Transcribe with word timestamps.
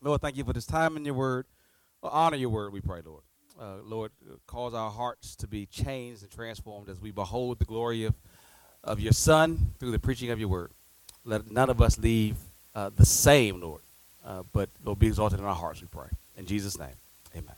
Lord, 0.00 0.20
thank 0.20 0.36
you 0.36 0.44
for 0.44 0.52
this 0.52 0.66
time 0.66 0.96
in 0.96 1.04
your 1.04 1.14
word. 1.14 1.46
Well, 2.02 2.12
honor 2.12 2.36
your 2.36 2.50
word, 2.50 2.72
we 2.72 2.80
pray, 2.80 3.00
Lord. 3.04 3.22
Uh, 3.60 3.82
Lord, 3.84 4.12
cause 4.46 4.72
our 4.72 4.90
hearts 4.90 5.34
to 5.36 5.48
be 5.48 5.66
changed 5.66 6.22
and 6.22 6.30
transformed 6.30 6.88
as 6.88 7.00
we 7.00 7.10
behold 7.10 7.58
the 7.58 7.64
glory 7.64 8.04
of, 8.04 8.14
of 8.84 9.00
your 9.00 9.12
Son 9.12 9.72
through 9.80 9.90
the 9.90 9.98
preaching 9.98 10.30
of 10.30 10.38
your 10.38 10.48
word. 10.48 10.70
Let 11.24 11.50
none 11.50 11.68
of 11.68 11.82
us 11.82 11.98
leave 11.98 12.36
uh, 12.76 12.90
the 12.94 13.04
same, 13.04 13.60
Lord, 13.60 13.80
uh, 14.24 14.44
but 14.52 14.68
Lord, 14.84 15.00
be 15.00 15.08
exalted 15.08 15.40
in 15.40 15.44
our 15.44 15.54
hearts, 15.54 15.80
we 15.80 15.88
pray. 15.88 16.08
In 16.36 16.46
Jesus' 16.46 16.78
name, 16.78 16.94
amen. 17.34 17.56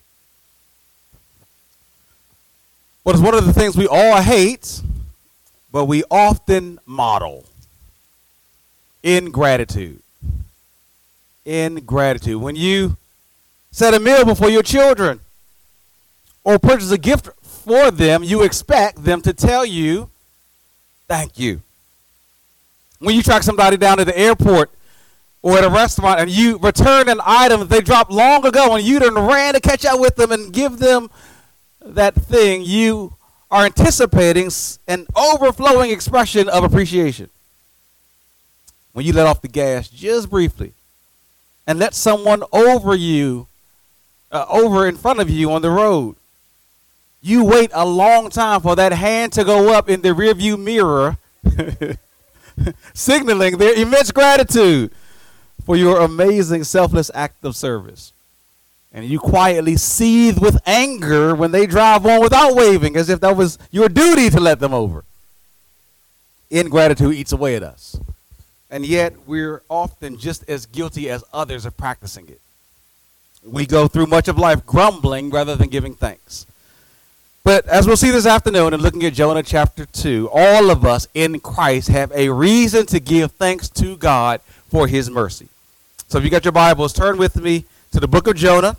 What 3.02 3.14
is 3.14 3.20
one 3.20 3.34
of 3.34 3.44
the 3.44 3.52
things 3.52 3.76
we 3.76 3.86
all 3.86 4.22
hate, 4.22 4.80
but 5.70 5.84
we 5.84 6.04
often 6.10 6.78
model? 6.86 7.44
Ingratitude. 9.02 10.02
Ingratitude. 11.44 12.40
When 12.40 12.56
you 12.56 12.96
set 13.70 13.94
a 13.94 14.00
meal 14.00 14.24
before 14.24 14.50
your 14.50 14.62
children 14.62 15.20
or 16.44 16.58
purchase 16.58 16.90
a 16.90 16.98
gift 16.98 17.28
for 17.42 17.90
them, 17.90 18.22
you 18.22 18.42
expect 18.42 19.04
them 19.04 19.20
to 19.22 19.32
tell 19.32 19.64
you, 19.64 20.10
thank 21.08 21.38
you. 21.38 21.60
When 22.98 23.14
you 23.14 23.22
track 23.22 23.42
somebody 23.42 23.76
down 23.76 24.00
at 24.00 24.06
the 24.06 24.18
airport 24.18 24.70
or 25.42 25.56
at 25.56 25.64
a 25.64 25.70
restaurant 25.70 26.20
and 26.20 26.30
you 26.30 26.58
return 26.58 27.08
an 27.08 27.20
item 27.24 27.66
they 27.68 27.80
dropped 27.80 28.10
long 28.10 28.44
ago 28.44 28.74
and 28.74 28.84
you 28.84 28.98
done 28.98 29.14
ran 29.14 29.54
to 29.54 29.60
catch 29.60 29.84
up 29.86 29.98
with 29.98 30.16
them 30.16 30.32
and 30.32 30.52
give 30.52 30.78
them 30.78 31.10
that 31.84 32.14
thing, 32.14 32.62
you 32.62 33.14
are 33.50 33.64
anticipating 33.64 34.50
an 34.86 35.06
overflowing 35.16 35.90
expression 35.90 36.48
of 36.48 36.62
appreciation. 36.62 37.30
When 38.92 39.06
you 39.06 39.12
let 39.12 39.26
off 39.26 39.40
the 39.40 39.48
gas 39.48 39.88
just 39.88 40.28
briefly 40.28 40.74
and 41.66 41.78
let 41.78 41.94
someone 41.94 42.42
over 42.52 42.94
you, 42.94 43.46
uh, 44.32 44.46
over 44.48 44.86
in 44.86 44.96
front 44.96 45.20
of 45.20 45.30
you 45.30 45.50
on 45.52 45.62
the 45.62 45.70
road, 45.70 46.16
you 47.22 47.44
wait 47.44 47.70
a 47.74 47.84
long 47.84 48.30
time 48.30 48.60
for 48.60 48.74
that 48.76 48.92
hand 48.92 49.32
to 49.34 49.44
go 49.44 49.72
up 49.74 49.88
in 49.88 50.00
the 50.00 50.08
rearview 50.08 50.58
mirror, 50.58 51.18
signaling 52.94 53.58
their 53.58 53.74
immense 53.74 54.10
gratitude 54.10 54.90
for 55.64 55.76
your 55.76 56.00
amazing 56.00 56.64
selfless 56.64 57.10
act 57.14 57.44
of 57.44 57.54
service. 57.54 58.12
And 58.92 59.04
you 59.04 59.20
quietly 59.20 59.76
seethe 59.76 60.38
with 60.38 60.58
anger 60.66 61.34
when 61.34 61.52
they 61.52 61.66
drive 61.66 62.04
on 62.06 62.20
without 62.20 62.56
waving, 62.56 62.96
as 62.96 63.08
if 63.08 63.20
that 63.20 63.36
was 63.36 63.58
your 63.70 63.88
duty 63.88 64.30
to 64.30 64.40
let 64.40 64.58
them 64.58 64.74
over. 64.74 65.04
Ingratitude 66.50 67.14
eats 67.14 67.32
away 67.32 67.54
at 67.54 67.62
us. 67.62 68.00
And 68.70 68.86
yet, 68.86 69.14
we're 69.26 69.62
often 69.68 70.16
just 70.18 70.48
as 70.48 70.66
guilty 70.66 71.10
as 71.10 71.24
others 71.32 71.66
of 71.66 71.76
practicing 71.76 72.28
it. 72.28 72.40
We 73.44 73.66
go 73.66 73.88
through 73.88 74.06
much 74.06 74.28
of 74.28 74.38
life 74.38 74.64
grumbling 74.64 75.30
rather 75.30 75.56
than 75.56 75.68
giving 75.68 75.94
thanks. 75.94 76.46
But 77.42 77.66
as 77.66 77.86
we'll 77.86 77.96
see 77.96 78.10
this 78.10 78.26
afternoon 78.26 78.74
and 78.74 78.82
looking 78.82 79.04
at 79.04 79.14
Jonah 79.14 79.42
chapter 79.42 79.86
2, 79.86 80.28
all 80.32 80.70
of 80.70 80.84
us 80.84 81.08
in 81.14 81.40
Christ 81.40 81.88
have 81.88 82.12
a 82.12 82.28
reason 82.28 82.84
to 82.86 83.00
give 83.00 83.32
thanks 83.32 83.68
to 83.70 83.96
God 83.96 84.40
for 84.68 84.86
his 84.86 85.10
mercy. 85.10 85.48
So 86.08 86.18
if 86.18 86.24
you 86.24 86.30
got 86.30 86.44
your 86.44 86.52
Bibles, 86.52 86.92
turn 86.92 87.16
with 87.16 87.36
me 87.36 87.64
to 87.92 88.00
the 88.00 88.06
book 88.06 88.26
of 88.26 88.36
Jonah. 88.36 88.76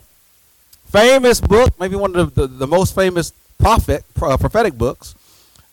Famous 0.85 1.41
book, 1.41 1.79
maybe 1.79 1.95
one 1.95 2.15
of 2.15 2.35
the, 2.35 2.45
the, 2.47 2.67
most 2.67 2.93
famous 2.93 3.33
prophet, 3.57 4.03
uh, 4.21 4.37
prophetic 4.37 4.77
books. 4.77 5.15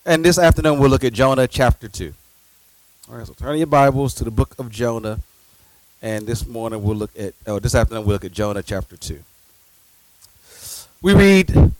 And 0.06 0.24
this 0.24 0.38
afternoon 0.38 0.78
we'll 0.78 0.90
look 0.90 1.04
at 1.04 1.12
Jonah 1.12 1.46
chapter 1.46 1.88
2. 1.88 2.14
All 3.10 3.16
right, 3.16 3.26
so 3.26 3.32
turn 3.32 3.56
your 3.56 3.66
Bibles 3.66 4.12
to 4.16 4.24
the 4.24 4.30
book 4.30 4.54
of 4.58 4.70
Jonah. 4.70 5.20
And 6.02 6.26
this 6.26 6.46
morning 6.46 6.82
we'll 6.82 6.94
look 6.94 7.10
at, 7.18 7.32
oh, 7.46 7.58
this 7.58 7.74
afternoon 7.74 8.04
we'll 8.04 8.12
look 8.12 8.24
at 8.26 8.32
Jonah 8.32 8.62
chapter 8.62 8.98
2. 8.98 9.18
We 11.00 11.14
read, 11.14 11.72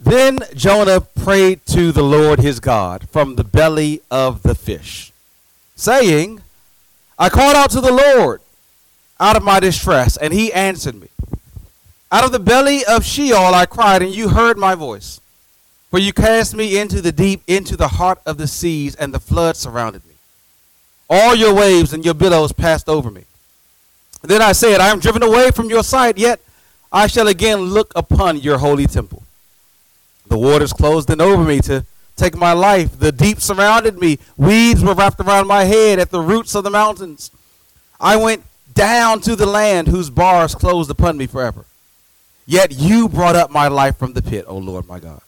Then 0.00 0.40
Jonah 0.56 1.00
prayed 1.00 1.64
to 1.66 1.92
the 1.92 2.02
Lord 2.02 2.40
his 2.40 2.58
God 2.58 3.08
from 3.08 3.36
the 3.36 3.44
belly 3.44 4.00
of 4.10 4.42
the 4.42 4.56
fish, 4.56 5.12
saying, 5.76 6.40
I 7.20 7.28
called 7.28 7.54
out 7.54 7.70
to 7.70 7.80
the 7.80 7.92
Lord 7.92 8.40
out 9.20 9.36
of 9.36 9.44
my 9.44 9.60
distress, 9.60 10.16
and 10.16 10.34
he 10.34 10.52
answered 10.52 10.96
me. 10.96 11.08
Out 12.10 12.24
of 12.24 12.32
the 12.32 12.40
belly 12.40 12.84
of 12.84 13.04
Sheol 13.04 13.54
I 13.54 13.66
cried, 13.66 14.02
and 14.02 14.12
you 14.12 14.30
heard 14.30 14.58
my 14.58 14.74
voice. 14.74 15.20
For 15.88 16.00
you 16.00 16.12
cast 16.12 16.52
me 16.52 16.76
into 16.76 17.00
the 17.00 17.12
deep, 17.12 17.42
into 17.46 17.76
the 17.76 17.88
heart 17.88 18.20
of 18.26 18.38
the 18.38 18.48
seas, 18.48 18.96
and 18.96 19.14
the 19.14 19.20
flood 19.20 19.56
surrounded 19.56 20.04
me. 20.04 20.07
All 21.08 21.34
your 21.34 21.54
waves 21.54 21.92
and 21.92 22.04
your 22.04 22.14
billows 22.14 22.52
passed 22.52 22.88
over 22.88 23.10
me. 23.10 23.24
Then 24.22 24.42
I 24.42 24.52
said, 24.52 24.80
I 24.80 24.88
am 24.88 25.00
driven 25.00 25.22
away 25.22 25.50
from 25.50 25.70
your 25.70 25.82
sight, 25.82 26.18
yet 26.18 26.40
I 26.92 27.06
shall 27.06 27.28
again 27.28 27.60
look 27.60 27.92
upon 27.96 28.38
your 28.38 28.58
holy 28.58 28.86
temple. 28.86 29.22
The 30.26 30.38
waters 30.38 30.72
closed 30.72 31.08
in 31.08 31.20
over 31.20 31.42
me 31.42 31.60
to 31.60 31.86
take 32.16 32.36
my 32.36 32.52
life. 32.52 32.98
The 32.98 33.12
deep 33.12 33.40
surrounded 33.40 33.98
me. 33.98 34.18
Weeds 34.36 34.84
were 34.84 34.94
wrapped 34.94 35.20
around 35.20 35.46
my 35.46 35.64
head 35.64 35.98
at 35.98 36.10
the 36.10 36.20
roots 36.20 36.54
of 36.54 36.64
the 36.64 36.70
mountains. 36.70 37.30
I 38.00 38.16
went 38.16 38.44
down 38.74 39.20
to 39.22 39.34
the 39.34 39.46
land 39.46 39.88
whose 39.88 40.10
bars 40.10 40.54
closed 40.54 40.90
upon 40.90 41.16
me 41.16 41.26
forever. 41.26 41.64
Yet 42.46 42.72
you 42.72 43.08
brought 43.08 43.36
up 43.36 43.50
my 43.50 43.68
life 43.68 43.96
from 43.96 44.12
the 44.12 44.22
pit, 44.22 44.44
O 44.48 44.58
Lord 44.58 44.86
my 44.86 44.98
God. 44.98 45.20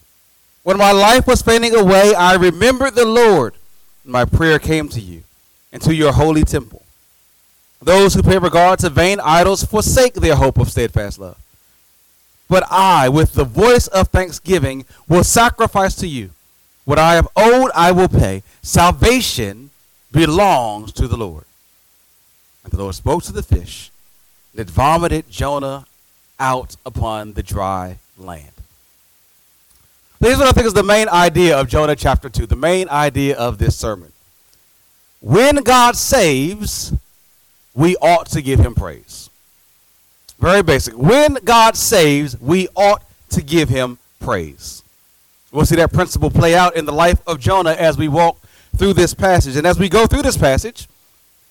When 0.63 0.77
my 0.77 0.91
life 0.91 1.25
was 1.25 1.41
fading 1.41 1.75
away, 1.75 2.13
I 2.13 2.35
remembered 2.35 2.93
the 2.93 3.05
Lord, 3.05 3.55
my 4.05 4.25
prayer 4.25 4.59
came 4.59 4.87
to 4.89 4.99
you 4.99 5.23
and 5.71 5.81
to 5.81 5.93
your 5.93 6.13
holy 6.13 6.43
temple. 6.43 6.83
Those 7.81 8.13
who 8.13 8.21
pay 8.21 8.37
regard 8.37 8.79
to 8.79 8.89
vain 8.89 9.19
idols 9.19 9.63
forsake 9.63 10.13
their 10.13 10.35
hope 10.35 10.57
of 10.57 10.69
steadfast 10.69 11.17
love. 11.19 11.37
But 12.47 12.63
I, 12.69 13.09
with 13.09 13.33
the 13.33 13.45
voice 13.45 13.87
of 13.87 14.09
thanksgiving, 14.09 14.85
will 15.07 15.23
sacrifice 15.23 15.95
to 15.95 16.07
you. 16.07 16.31
What 16.85 16.99
I 16.99 17.15
have 17.15 17.27
owed, 17.35 17.71
I 17.73 17.91
will 17.91 18.09
pay. 18.09 18.43
Salvation 18.61 19.69
belongs 20.11 20.91
to 20.93 21.07
the 21.07 21.17
Lord. 21.17 21.45
And 22.63 22.73
the 22.73 22.77
Lord 22.77 22.95
spoke 22.95 23.23
to 23.23 23.31
the 23.31 23.41
fish, 23.41 23.89
and 24.51 24.61
it 24.61 24.69
vomited 24.69 25.29
Jonah 25.29 25.85
out 26.39 26.75
upon 26.85 27.33
the 27.33 27.43
dry 27.43 27.97
land. 28.17 28.51
Is 30.19 30.37
what 30.37 30.47
I 30.47 30.51
think 30.51 30.67
is 30.67 30.73
the 30.73 30.83
main 30.83 31.09
idea 31.09 31.59
of 31.59 31.67
Jonah 31.67 31.95
chapter 31.95 32.29
2, 32.29 32.45
the 32.45 32.55
main 32.55 32.87
idea 32.89 33.35
of 33.35 33.57
this 33.57 33.75
sermon. 33.75 34.10
When 35.21 35.57
God 35.57 35.95
saves, 35.95 36.91
we 37.73 37.95
ought 37.97 38.25
to 38.27 38.41
give 38.41 38.59
him 38.59 38.73
praise. 38.73 39.29
Very 40.39 40.63
basic. 40.63 40.97
When 40.97 41.35
God 41.43 41.77
saves, 41.77 42.39
we 42.41 42.67
ought 42.75 43.03
to 43.29 43.41
give 43.41 43.69
him 43.69 43.99
praise. 44.19 44.81
We'll 45.51 45.65
see 45.65 45.75
that 45.75 45.93
principle 45.93 46.31
play 46.31 46.55
out 46.55 46.75
in 46.75 46.85
the 46.85 46.91
life 46.91 47.21
of 47.27 47.39
Jonah 47.39 47.73
as 47.73 47.97
we 47.97 48.07
walk 48.07 48.37
through 48.75 48.93
this 48.93 49.13
passage. 49.13 49.55
And 49.55 49.67
as 49.67 49.77
we 49.77 49.89
go 49.89 50.07
through 50.07 50.23
this 50.23 50.37
passage, 50.37 50.87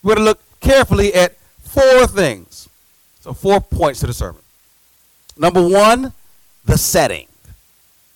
we're 0.02 0.14
going 0.14 0.24
to 0.24 0.30
look 0.30 0.40
carefully 0.60 1.14
at 1.14 1.36
four 1.62 2.06
things. 2.06 2.68
So, 3.20 3.32
four 3.32 3.60
points 3.60 4.00
to 4.00 4.06
the 4.06 4.14
sermon. 4.14 4.42
Number 5.36 5.66
one, 5.66 6.12
the 6.64 6.78
setting. 6.78 7.28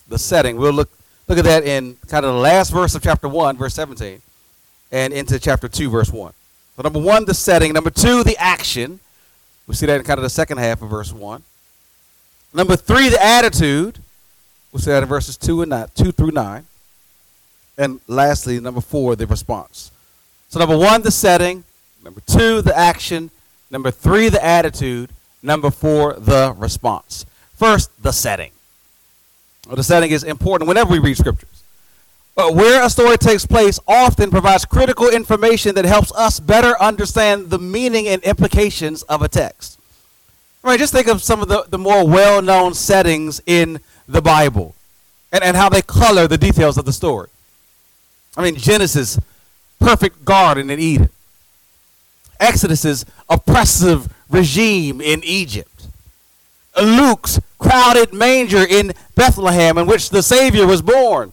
The 0.09 0.19
setting. 0.19 0.56
We'll 0.56 0.72
look, 0.72 0.91
look 1.28 1.38
at 1.38 1.44
that 1.44 1.64
in 1.64 1.97
kind 2.09 2.25
of 2.25 2.34
the 2.34 2.41
last 2.41 2.70
verse 2.70 2.94
of 2.94 3.03
chapter 3.03 3.28
1, 3.28 3.56
verse 3.56 3.75
17, 3.75 4.20
and 4.93 5.12
into 5.12 5.39
chapter 5.39 5.69
2, 5.69 5.91
verse 5.91 6.12
1. 6.12 6.33
So, 6.77 6.83
number 6.83 6.99
one, 6.99 7.25
the 7.25 7.34
setting. 7.34 7.72
Number 7.72 7.91
two, 7.91 8.25
the 8.25 8.37
action. 8.37 8.99
We 9.67 9.75
see 9.75 9.87
that 9.87 10.00
in 10.00 10.05
kind 10.05 10.19
of 10.19 10.25
the 10.25 10.31
second 10.31 10.59
half 10.59 10.83
of 10.83 10.91
verse 10.91 11.12
1. 11.12 11.43
Number 12.53 12.77
three, 12.77 13.09
the 13.09 13.23
attitude. 13.23 13.99
We'll 14.73 14.81
see 14.81 14.91
that 14.91 15.03
in 15.03 15.09
verses 15.09 15.37
2 15.37 15.62
and 15.62 15.71
9, 15.71 15.89
2 15.94 16.12
through 16.12 16.33
9. 16.33 16.67
And 17.78 18.00
lastly, 18.06 18.61
number 18.61 18.81
four, 18.81 19.17
the 19.17 19.27
response. 19.27 19.91
So, 20.49 20.59
number 20.59 20.77
one, 20.77 21.03
the 21.03 21.11
setting. 21.11 21.65
Number 22.03 22.21
two, 22.27 22.61
the 22.61 22.77
action. 22.77 23.31
Number 23.71 23.91
three, 23.91 24.28
the 24.28 24.44
attitude. 24.44 25.11
Number 25.43 25.71
four, 25.71 26.14
the 26.14 26.55
response. 26.56 27.26
First, 27.55 27.91
the 28.03 28.12
setting. 28.12 28.53
Well, 29.67 29.76
the 29.76 29.82
setting 29.82 30.11
is 30.11 30.23
important 30.23 30.69
whenever 30.69 30.93
we 30.93 30.99
read 30.99 31.17
scriptures. 31.17 31.63
But 32.34 32.54
where 32.54 32.84
a 32.84 32.90
story 32.90 33.16
takes 33.16 33.46
place 33.46 33.78
often 33.86 34.31
provides 34.31 34.64
critical 34.64 35.08
information 35.08 35.75
that 35.76 35.84
helps 35.84 36.12
us 36.12 36.40
better 36.40 36.81
understand 36.81 37.50
the 37.50 37.58
meaning 37.58 38.08
and 38.08 38.22
implications 38.25 39.02
of 39.04 39.22
a 39.22 39.28
text. 39.28 39.78
Mean, 40.64 40.78
just 40.78 40.94
think 40.94 41.08
of 41.08 41.22
some 41.22 41.42
of 41.42 41.48
the, 41.48 41.66
the 41.69 41.78
more 41.78 42.06
well 42.06 42.40
known 42.40 42.72
settings 42.72 43.40
in 43.46 43.81
the 44.08 44.22
Bible 44.22 44.75
and, 45.31 45.44
and 45.44 45.56
how 45.56 45.69
they 45.69 45.82
color 45.82 46.26
the 46.26 46.38
details 46.38 46.78
of 46.78 46.86
the 46.86 46.92
story. 46.92 47.28
I 48.36 48.42
mean, 48.42 48.56
Genesis, 48.56 49.19
perfect 49.78 50.25
garden 50.25 50.70
in 50.70 50.81
Eden. 50.81 51.10
Exodus's 52.40 53.04
oppressive 53.28 54.12
regime 54.28 55.00
in 55.00 55.22
Egypt. 55.22 55.86
Luke's 56.81 57.38
crowded 57.58 58.12
manger 58.12 58.64
in 58.64 58.92
Bethlehem 59.14 59.78
in 59.78 59.86
which 59.86 60.10
the 60.10 60.22
Savior 60.22 60.66
was 60.66 60.82
born. 60.82 61.32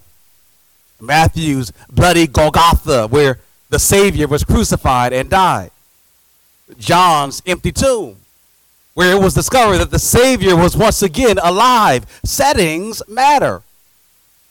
Matthew's 1.02 1.72
bloody 1.90 2.28
Golgotha 2.28 3.08
where 3.08 3.40
the 3.70 3.80
Savior 3.80 4.28
was 4.28 4.44
crucified 4.44 5.14
and 5.14 5.30
died. 5.30 5.72
John's 6.78 7.42
empty 7.46 7.72
tomb. 7.72 8.18
where 8.94 9.16
it 9.16 9.22
was 9.22 9.34
discovered 9.34 9.78
that 9.78 9.90
the 9.92 10.00
Savior 10.00 10.56
was 10.56 10.76
once 10.76 11.02
again 11.02 11.38
alive. 11.42 12.06
Settings 12.26 13.02
matter. 13.08 13.62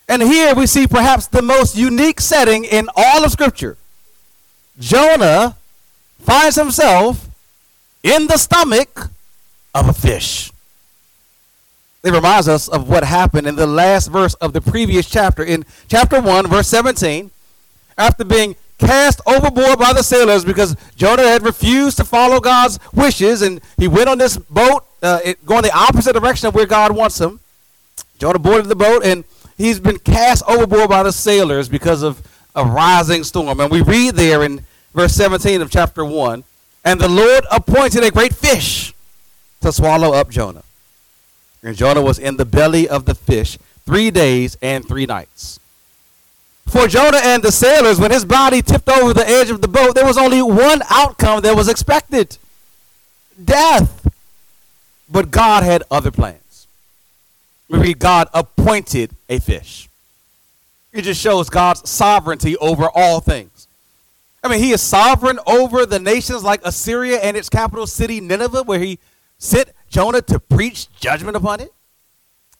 And 0.07 0.21
here 0.21 0.53
we 0.55 0.65
see 0.67 0.87
perhaps 0.87 1.27
the 1.27 1.41
most 1.41 1.77
unique 1.77 2.19
setting 2.19 2.63
in 2.65 2.89
all 2.95 3.23
of 3.23 3.31
Scripture. 3.31 3.77
Jonah 4.79 5.57
finds 6.19 6.55
himself 6.55 7.29
in 8.03 8.27
the 8.27 8.37
stomach 8.37 9.09
of 9.73 9.87
a 9.87 9.93
fish. 9.93 10.50
It 12.03 12.11
reminds 12.11 12.47
us 12.47 12.67
of 12.67 12.89
what 12.89 13.03
happened 13.03 13.47
in 13.47 13.55
the 13.55 13.67
last 13.67 14.07
verse 14.07 14.33
of 14.35 14.53
the 14.53 14.61
previous 14.61 15.07
chapter. 15.07 15.43
In 15.43 15.65
chapter 15.87 16.19
1, 16.19 16.47
verse 16.47 16.67
17, 16.67 17.29
after 17.97 18.23
being 18.23 18.55
cast 18.79 19.21
overboard 19.27 19.77
by 19.77 19.93
the 19.93 20.01
sailors 20.01 20.43
because 20.43 20.75
Jonah 20.95 21.21
had 21.21 21.43
refused 21.43 21.97
to 21.97 22.03
follow 22.03 22.39
God's 22.39 22.79
wishes 22.91 23.43
and 23.43 23.61
he 23.77 23.87
went 23.87 24.09
on 24.09 24.17
this 24.17 24.37
boat 24.37 24.83
uh, 25.03 25.19
it, 25.23 25.45
going 25.45 25.61
the 25.61 25.75
opposite 25.75 26.13
direction 26.13 26.47
of 26.47 26.55
where 26.55 26.65
God 26.65 26.95
wants 26.95 27.21
him. 27.21 27.39
Jonah 28.17 28.39
boarded 28.39 28.65
the 28.65 28.75
boat 28.75 29.03
and 29.05 29.23
he's 29.55 29.79
been 29.79 29.99
cast 29.99 30.43
overboard 30.47 30.89
by 30.89 31.03
the 31.03 31.11
sailors 31.11 31.69
because 31.69 32.01
of 32.01 32.27
a 32.55 32.65
rising 32.65 33.23
storm. 33.23 33.59
And 33.59 33.71
we 33.71 33.81
read 33.81 34.15
there 34.15 34.41
in 34.43 34.65
verse 34.95 35.13
17 35.13 35.61
of 35.61 35.69
chapter 35.69 36.03
1 36.03 36.43
and 36.83 36.99
the 36.99 37.07
Lord 37.07 37.45
appointed 37.51 38.03
a 38.03 38.09
great 38.09 38.33
fish 38.33 38.95
to 39.61 39.71
swallow 39.71 40.13
up 40.13 40.31
Jonah. 40.31 40.63
And 41.63 41.75
Jonah 41.75 42.01
was 42.01 42.17
in 42.17 42.37
the 42.37 42.45
belly 42.45 42.87
of 42.87 43.05
the 43.05 43.15
fish 43.15 43.57
three 43.85 44.11
days 44.11 44.57
and 44.61 44.87
three 44.87 45.05
nights. 45.05 45.59
For 46.67 46.87
Jonah 46.87 47.19
and 47.21 47.43
the 47.43 47.51
sailors, 47.51 47.99
when 47.99 48.11
his 48.11 48.23
body 48.23 48.61
tipped 48.61 48.87
over 48.87 49.13
the 49.13 49.27
edge 49.27 49.49
of 49.49 49.61
the 49.61 49.67
boat, 49.67 49.93
there 49.93 50.05
was 50.05 50.17
only 50.17 50.41
one 50.41 50.81
outcome 50.89 51.41
that 51.41 51.55
was 51.55 51.67
expected 51.67 52.37
death. 53.43 54.07
But 55.09 55.31
God 55.31 55.63
had 55.63 55.83
other 55.91 56.11
plans. 56.11 56.67
Read 57.69 57.99
God 57.99 58.29
appointed 58.33 59.11
a 59.29 59.39
fish. 59.39 59.89
It 60.93 61.03
just 61.03 61.21
shows 61.21 61.49
God's 61.49 61.89
sovereignty 61.89 62.57
over 62.57 62.89
all 62.93 63.19
things. 63.19 63.67
I 64.43 64.47
mean, 64.47 64.59
he 64.59 64.71
is 64.71 64.81
sovereign 64.81 65.39
over 65.45 65.85
the 65.85 65.99
nations 65.99 66.43
like 66.43 66.61
Assyria 66.63 67.19
and 67.19 67.37
its 67.37 67.49
capital 67.49 67.85
city, 67.87 68.19
Nineveh, 68.19 68.63
where 68.63 68.79
he 68.79 68.97
sent 69.41 69.71
Jonah 69.89 70.21
to 70.21 70.39
preach 70.39 70.87
judgment 70.93 71.35
upon 71.35 71.61
it. 71.61 71.71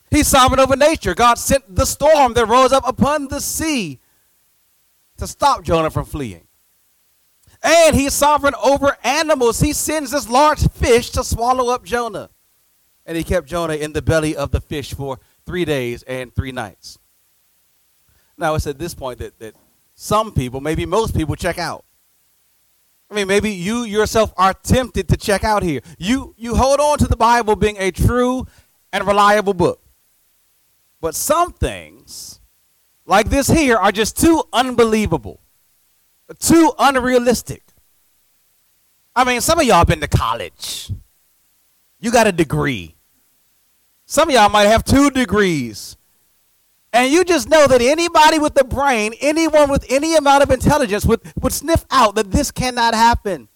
He's 0.10 0.28
sovereign 0.28 0.60
over 0.60 0.75
nature. 0.75 1.13
God 1.13 1.36
sent 1.36 1.75
the 1.75 1.86
storm 1.86 2.33
that 2.33 2.48
rose 2.48 2.74
up 2.74 2.86
upon 2.86 3.28
the 3.28 3.39
sea 3.39 4.00
to 5.18 5.28
stop 5.28 5.63
Jonah 5.63 5.92
from 5.92 6.06
fleeing. 6.06 6.48
And 7.62 7.95
he's 7.95 8.13
sovereign 8.13 8.56
over 8.62 8.98
animals. 9.04 9.60
He 9.60 9.74
sends 9.74 10.10
this 10.10 10.28
large 10.28 10.68
fish 10.72 11.12
to 11.12 11.24
swallow 11.24 11.72
up 11.72 11.86
Jonah. 11.86 12.31
And 13.06 13.16
he 13.16 13.24
kept 13.24 13.48
Jonah 13.48 13.75
in 13.75 13.94
the 13.94 14.01
belly 14.01 14.36
of 14.36 14.50
the 14.50 14.60
fish 14.60 14.94
for 14.95 15.19
three 15.45 15.66
days 15.66 16.01
and 16.04 16.34
three 16.34 16.51
nights. 16.51 16.98
Now, 18.38 18.56
it's 18.56 18.66
at 18.66 18.80
this 18.80 18.95
point 18.95 19.19
that, 19.19 19.38
that 19.38 19.56
some 19.94 20.34
people, 20.34 20.60
maybe 20.60 20.88
most 20.88 21.16
people, 21.16 21.36
check 21.36 21.60
out. 21.60 21.86
I 23.12 23.13
mean, 23.13 23.28
maybe 23.28 23.52
you 23.52 23.84
yourself 23.84 24.34
are 24.38 24.54
tempted 24.54 25.10
to 25.10 25.18
check 25.18 25.44
out 25.44 25.63
here. 25.63 25.81
You, 25.98 26.34
you 26.38 26.56
hold 26.56 26.80
on 26.80 26.98
to 27.00 27.08
the 27.08 27.18
Bible 27.18 27.58
being 27.58 27.75
a 27.78 27.92
true 27.92 28.48
and 28.94 29.06
reliable 29.06 29.54
book. 29.54 29.81
But 31.02 31.13
some 31.13 31.52
things, 31.52 32.40
like 33.06 33.30
this 33.30 33.48
here, 33.48 33.75
are 33.75 33.92
just 33.92 34.18
too 34.18 34.44
unbelievable, 34.54 35.42
too 36.40 36.72
unrealistic. 36.80 37.63
I 39.13 39.25
mean, 39.25 39.42
some 39.42 39.60
of 39.60 39.66
y'all 39.66 39.84
been 39.84 40.00
to 40.00 40.08
college. 40.08 40.90
You 42.00 42.12
got 42.12 42.28
a 42.28 42.31
degree. 42.31 42.96
Some 44.06 44.30
of 44.30 44.36
y'all 44.36 44.50
might 44.50 44.68
have 44.68 44.86
two 44.86 45.12
degrees. 45.12 45.98
And 46.93 47.11
you 47.11 47.23
just 47.23 47.49
know 47.49 47.67
that 47.67 47.81
anybody 47.81 48.38
with 48.38 48.59
a 48.59 48.65
brain, 48.65 49.13
anyone 49.21 49.69
with 49.69 49.85
any 49.89 50.15
amount 50.15 50.43
of 50.43 50.51
intelligence 50.51 51.05
would, 51.05 51.21
would 51.39 51.53
sniff 51.53 51.85
out 51.89 52.15
that 52.15 52.31
this 52.31 52.51
cannot 52.51 52.93
happen. 52.93 53.47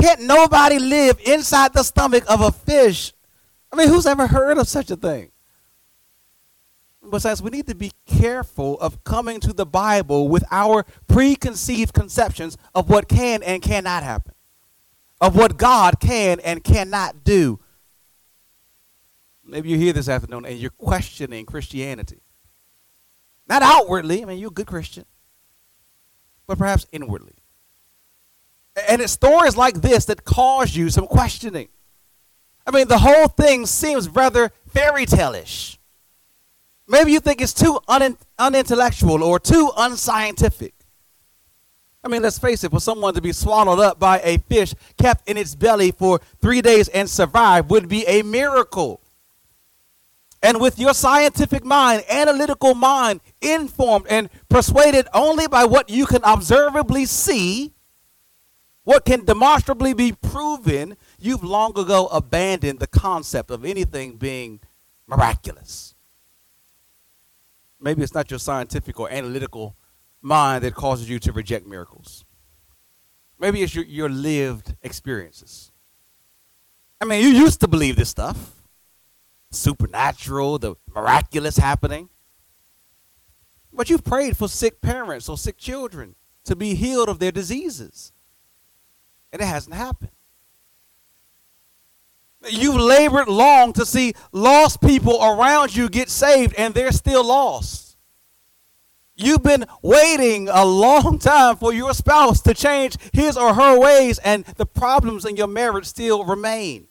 Can't 0.00 0.22
nobody 0.22 0.78
live 0.78 1.18
inside 1.24 1.72
the 1.72 1.82
stomach 1.82 2.24
of 2.28 2.42
a 2.42 2.52
fish? 2.52 3.14
I 3.72 3.76
mean, 3.76 3.88
who's 3.88 4.06
ever 4.06 4.26
heard 4.26 4.58
of 4.58 4.68
such 4.68 4.90
a 4.90 4.96
thing? 4.96 5.30
Besides, 7.10 7.40
we 7.40 7.50
need 7.50 7.68
to 7.68 7.74
be 7.74 7.92
careful 8.04 8.78
of 8.80 9.02
coming 9.04 9.40
to 9.40 9.52
the 9.52 9.64
Bible 9.64 10.28
with 10.28 10.44
our 10.50 10.84
preconceived 11.06 11.94
conceptions 11.94 12.58
of 12.74 12.90
what 12.90 13.08
can 13.08 13.42
and 13.42 13.62
cannot 13.62 14.02
happen, 14.02 14.34
of 15.20 15.36
what 15.36 15.56
God 15.56 16.00
can 16.00 16.40
and 16.40 16.62
cannot 16.62 17.24
do. 17.24 17.60
Maybe 19.44 19.70
you're 19.70 19.78
here 19.78 19.92
this 19.92 20.08
afternoon 20.08 20.44
and 20.44 20.58
you're 20.58 20.70
questioning 20.70 21.46
Christianity. 21.46 22.20
Not 23.48 23.62
outwardly. 23.62 24.22
I 24.22 24.26
mean, 24.26 24.38
you're 24.38 24.48
a 24.50 24.52
good 24.52 24.66
Christian. 24.66 25.04
But 26.46 26.58
perhaps 26.58 26.86
inwardly. 26.92 27.34
And 28.88 29.00
it's 29.00 29.12
stories 29.12 29.56
like 29.56 29.76
this 29.76 30.04
that 30.06 30.24
cause 30.24 30.76
you 30.76 30.90
some 30.90 31.06
questioning. 31.06 31.68
I 32.66 32.72
mean, 32.72 32.88
the 32.88 32.98
whole 32.98 33.28
thing 33.28 33.64
seems 33.66 34.08
rather 34.08 34.50
fairy 34.68 35.06
tale-ish. 35.06 35.78
Maybe 36.88 37.12
you 37.12 37.20
think 37.20 37.40
it's 37.40 37.54
too 37.54 37.80
un- 37.88 38.18
unintellectual 38.38 39.22
or 39.22 39.38
too 39.38 39.70
unscientific. 39.76 40.74
I 42.04 42.08
mean, 42.08 42.22
let's 42.22 42.38
face 42.38 42.62
it, 42.62 42.70
for 42.70 42.80
someone 42.80 43.14
to 43.14 43.20
be 43.20 43.32
swallowed 43.32 43.80
up 43.80 43.98
by 43.98 44.20
a 44.22 44.38
fish 44.38 44.74
kept 44.96 45.28
in 45.28 45.36
its 45.36 45.56
belly 45.56 45.90
for 45.90 46.20
three 46.40 46.62
days 46.62 46.88
and 46.88 47.10
survive 47.10 47.68
would 47.70 47.88
be 47.88 48.06
a 48.06 48.22
miracle. 48.22 49.00
And 50.46 50.60
with 50.60 50.78
your 50.78 50.94
scientific 50.94 51.64
mind, 51.64 52.04
analytical 52.08 52.76
mind, 52.76 53.20
informed 53.42 54.06
and 54.08 54.30
persuaded 54.48 55.08
only 55.12 55.48
by 55.48 55.64
what 55.64 55.90
you 55.90 56.06
can 56.06 56.22
observably 56.22 57.04
see, 57.04 57.74
what 58.84 59.04
can 59.04 59.24
demonstrably 59.24 59.92
be 59.92 60.12
proven, 60.12 60.96
you've 61.18 61.42
long 61.42 61.76
ago 61.76 62.06
abandoned 62.12 62.78
the 62.78 62.86
concept 62.86 63.50
of 63.50 63.64
anything 63.64 64.18
being 64.18 64.60
miraculous. 65.08 65.96
Maybe 67.80 68.04
it's 68.04 68.14
not 68.14 68.30
your 68.30 68.38
scientific 68.38 69.00
or 69.00 69.10
analytical 69.10 69.74
mind 70.22 70.62
that 70.62 70.76
causes 70.76 71.10
you 71.10 71.18
to 71.18 71.32
reject 71.32 71.66
miracles. 71.66 72.24
Maybe 73.40 73.64
it's 73.64 73.74
your, 73.74 73.84
your 73.84 74.08
lived 74.08 74.76
experiences. 74.80 75.72
I 77.00 77.04
mean, 77.04 77.20
you 77.24 77.30
used 77.30 77.58
to 77.62 77.66
believe 77.66 77.96
this 77.96 78.10
stuff 78.10 78.55
supernatural, 79.50 80.58
the 80.58 80.74
miraculous 80.94 81.56
happening. 81.56 82.08
But 83.72 83.90
you've 83.90 84.04
prayed 84.04 84.36
for 84.36 84.48
sick 84.48 84.80
parents 84.80 85.28
or 85.28 85.36
sick 85.36 85.58
children 85.58 86.14
to 86.44 86.56
be 86.56 86.74
healed 86.74 87.08
of 87.08 87.18
their 87.18 87.32
diseases. 87.32 88.12
And 89.32 89.42
it 89.42 89.46
hasn't 89.46 89.74
happened. 89.74 90.12
You've 92.48 92.76
labored 92.76 93.28
long 93.28 93.72
to 93.74 93.84
see 93.84 94.14
lost 94.32 94.80
people 94.80 95.22
around 95.22 95.74
you 95.74 95.88
get 95.88 96.08
saved, 96.08 96.54
and 96.56 96.74
they're 96.74 96.92
still 96.92 97.26
lost. 97.26 97.96
You've 99.16 99.42
been 99.42 99.64
waiting 99.82 100.48
a 100.48 100.64
long 100.64 101.18
time 101.20 101.56
for 101.56 101.72
your 101.72 101.94
spouse 101.94 102.40
to 102.42 102.54
change 102.54 102.96
his 103.12 103.36
or 103.36 103.54
her 103.54 103.78
ways, 103.78 104.18
and 104.18 104.44
the 104.44 104.66
problems 104.66 105.24
in 105.24 105.36
your 105.36 105.48
marriage 105.48 105.86
still 105.86 106.24
remain. 106.24 106.88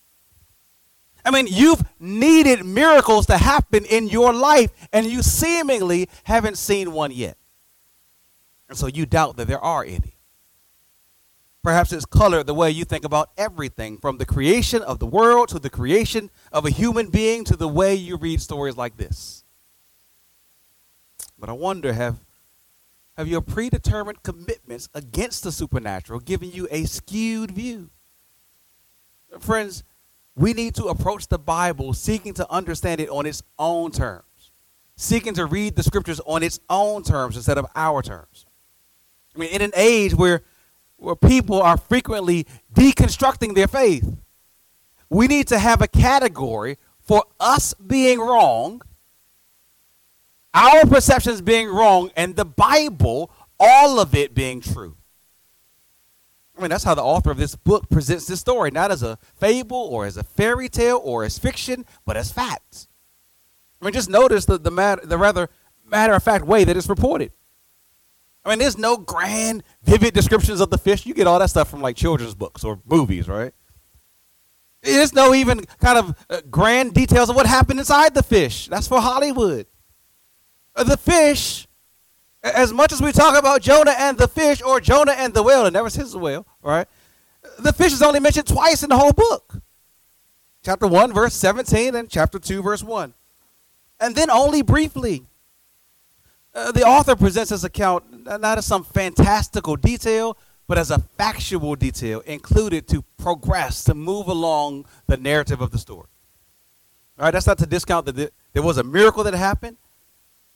I 1.26 1.32
mean, 1.32 1.48
you've 1.50 1.84
needed 2.00 2.64
miracles 2.64 3.26
to 3.26 3.38
happen 3.38 3.84
in 3.86 4.08
your 4.08 4.32
life, 4.32 4.72
and 4.94 5.08
you 5.08 5.24
seemingly 5.24 6.08
haven't 6.24 6.60
seen 6.60 6.94
one 6.94 7.12
yet. 7.12 7.38
And 8.70 8.78
so 8.78 8.86
you 8.86 9.08
doubt 9.08 9.38
that 9.38 9.48
there 9.48 9.60
are 9.60 9.84
any. 9.84 10.16
Perhaps 11.64 11.92
it's 11.94 12.06
colored 12.06 12.46
the 12.46 12.54
way 12.54 12.70
you 12.70 12.86
think 12.86 13.04
about 13.04 13.32
everything 13.38 13.98
from 13.98 14.20
the 14.20 14.26
creation 14.26 14.84
of 14.84 15.00
the 15.00 15.08
world 15.08 15.50
to 15.50 15.58
the 15.58 15.70
creation 15.70 16.30
of 16.52 16.64
a 16.64 16.70
human 16.70 17.10
being 17.10 17.44
to 17.46 17.56
the 17.56 17.68
way 17.68 17.96
you 17.96 18.18
read 18.18 18.40
stories 18.40 18.78
like 18.78 18.98
this. 18.98 19.44
But 21.40 21.50
I 21.50 21.54
wonder 21.54 21.92
have, 21.94 22.20
have 23.18 23.28
your 23.28 23.42
predetermined 23.42 24.22
commitments 24.22 24.90
against 24.94 25.44
the 25.44 25.52
supernatural 25.52 26.20
given 26.20 26.52
you 26.52 26.68
a 26.70 26.84
skewed 26.84 27.50
view? 27.50 27.90
Friends, 29.40 29.84
we 30.36 30.54
need 30.54 30.76
to 30.76 30.86
approach 30.86 31.28
the 31.28 31.40
Bible 31.40 31.94
seeking 31.94 32.34
to 32.34 32.52
understand 32.52 33.00
it 33.00 33.10
on 33.10 33.26
its 33.26 33.42
own 33.58 33.92
terms, 33.92 34.52
seeking 34.96 35.34
to 35.36 35.46
read 35.46 35.76
the 35.76 35.84
scriptures 35.84 36.20
on 36.26 36.44
its 36.44 36.60
own 36.70 37.04
terms 37.04 37.38
instead 37.38 37.58
of 37.58 37.66
our 37.76 38.02
terms. 38.02 38.46
I 39.36 39.40
mean, 39.40 39.50
in 39.50 39.62
an 39.62 39.72
age 39.76 40.14
where, 40.14 40.42
where 40.98 41.16
people 41.16 41.62
are 41.62 41.78
frequently 41.78 42.46
deconstructing 42.74 43.56
their 43.56 43.68
faith, 43.68 44.18
we 45.10 45.28
need 45.28 45.48
to 45.48 45.60
have 45.60 45.82
a 45.82 45.88
category 45.88 46.78
for 47.00 47.24
us 47.40 47.74
being 47.74 48.20
wrong, 48.20 48.82
our 50.54 50.86
perceptions 50.86 51.42
being 51.42 51.68
wrong, 51.68 52.12
and 52.16 52.36
the 52.36 52.46
Bible, 52.46 53.30
all 53.60 54.00
of 54.00 54.16
it 54.16 54.34
being 54.34 54.62
true. 54.62 54.98
I 56.58 56.62
mean, 56.62 56.70
that's 56.70 56.84
how 56.84 56.96
the 56.96 57.04
author 57.04 57.32
of 57.32 57.38
this 57.38 57.56
book 57.56 57.90
presents 57.90 58.28
this 58.28 58.40
story, 58.40 58.72
not 58.72 58.92
as 58.92 59.04
a 59.04 59.18
fable 59.36 59.78
or 59.78 60.06
as 60.06 60.16
a 60.16 60.24
fairy 60.24 60.70
tale 60.70 61.02
or 61.04 61.24
as 61.24 61.38
fiction, 61.38 61.86
but 62.06 62.16
as 62.16 62.32
facts. 62.32 62.88
I 63.82 63.86
mean, 63.86 63.94
just 63.94 64.10
notice 64.10 64.46
the, 64.46 64.58
the, 64.58 64.72
matter, 64.72 65.06
the 65.06 65.18
rather 65.18 65.50
matter 65.86 66.14
of 66.14 66.24
fact 66.24 66.46
way 66.46 66.64
that 66.64 66.78
it's 66.78 66.88
reported. 66.88 67.32
I 68.46 68.50
mean, 68.50 68.60
there's 68.60 68.78
no 68.78 68.96
grand, 68.96 69.64
vivid 69.84 70.14
descriptions 70.14 70.62
of 70.62 70.70
the 70.70 70.78
fish. 70.78 71.06
You 71.06 71.14
get 71.14 71.28
all 71.28 71.40
that 71.40 71.50
stuff 71.50 71.70
from 71.70 71.82
like 71.82 71.96
children's 71.96 72.36
books 72.36 72.64
or 72.64 72.80
movies, 72.86 73.28
right? 73.28 73.54
There's 74.84 75.14
no 75.14 75.34
even 75.34 75.66
kind 75.82 75.98
of 75.98 76.26
uh, 76.30 76.42
grand 76.50 76.94
details 76.94 77.30
of 77.30 77.36
what 77.36 77.48
happened 77.48 77.80
inside 77.80 78.14
the 78.14 78.22
fish. 78.22 78.68
That's 78.68 78.88
for 78.88 79.02
Hollywood. 79.02 79.66
Uh, 80.76 80.84
the 80.84 80.98
fish, 80.98 81.68
as 82.54 82.72
much 82.72 82.94
as 82.94 83.02
we 83.02 83.12
talk 83.12 83.38
about 83.38 83.62
Jonah 83.62 83.96
and 83.98 84.18
the 84.18 84.28
fish 84.28 84.62
or 84.62 84.80
Jonah 84.80 85.14
and 85.14 85.34
the 85.34 85.42
whale, 85.42 85.66
it 85.66 85.74
never 85.74 85.90
says 85.90 86.12
the 86.12 86.20
whale, 86.20 86.46
right? 86.62 86.88
The 87.60 87.74
fish 87.74 87.92
is 87.92 88.02
only 88.02 88.20
mentioned 88.20 88.48
twice 88.48 88.84
in 88.84 88.90
the 88.90 88.98
whole 88.98 89.14
book. 89.14 89.62
Chapter 90.64 90.88
1, 90.88 91.14
verse 91.14 91.34
17, 91.34 91.96
and 91.96 92.10
chapter 92.10 92.38
2, 92.38 92.62
verse 92.62 92.84
1. 92.84 93.14
And 94.00 94.16
then 94.16 94.30
only 94.30 94.62
briefly. 94.62 95.26
Uh, 96.54 96.72
the 96.72 96.84
author 96.84 97.16
presents 97.16 97.50
this 97.50 97.64
account 97.64 98.04
not 98.26 98.58
as 98.58 98.66
some 98.66 98.84
fantastical 98.84 99.76
detail, 99.76 100.38
but 100.68 100.78
as 100.78 100.92
a 100.92 101.00
factual 101.00 101.76
detail 101.76 102.22
included 102.22 102.88
to 102.88 103.04
progress, 103.18 103.84
to 103.84 103.94
move 103.94 104.28
along 104.28 104.86
the 105.08 105.18
narrative 105.18 105.62
of 105.62 105.72
the 105.72 105.78
story. 105.78 106.08
All 107.18 107.26
right, 107.26 107.32
that's 107.32 107.48
not 107.48 107.58
to 107.60 107.66
discount 107.66 108.06
that 108.08 108.32
there 108.54 108.64
was 108.64 108.78
a 108.78 108.84
miracle 108.84 109.24
that 109.24 109.34
happened, 109.34 109.78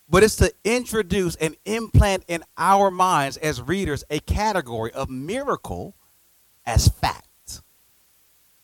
but 0.09 0.23
it's 0.23 0.35
to 0.37 0.51
introduce 0.63 1.35
and 1.35 1.55
implant 1.65 2.23
in 2.27 2.43
our 2.57 2.89
minds 2.89 3.37
as 3.37 3.61
readers 3.61 4.03
a 4.09 4.19
category 4.19 4.91
of 4.91 5.09
miracle 5.09 5.95
as 6.65 6.87
fact. 6.87 7.25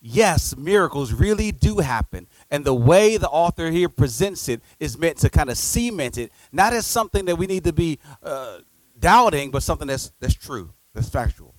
Yes, 0.08 0.56
miracles 0.56 1.14
really 1.14 1.52
do 1.52 1.80
happen. 1.80 2.28
And 2.52 2.64
the 2.64 2.76
way 2.76 3.18
the 3.18 3.28
author 3.28 3.72
here 3.72 3.90
presents 3.90 4.48
it 4.48 4.62
is 4.80 5.00
meant 5.00 5.18
to 5.18 5.30
kind 5.32 5.50
of 5.50 5.58
cement 5.58 6.20
it, 6.20 6.32
not 6.52 6.74
as 6.74 6.86
something 6.86 7.26
that 7.26 7.38
we 7.38 7.48
need 7.48 7.64
to 7.64 7.74
be 7.74 7.98
uh, 8.22 8.60
doubting, 9.00 9.50
but 9.50 9.64
something 9.64 9.88
that's, 9.88 10.12
that's 10.20 10.36
true, 10.36 10.72
that's 10.94 11.10
factual. 11.10 11.56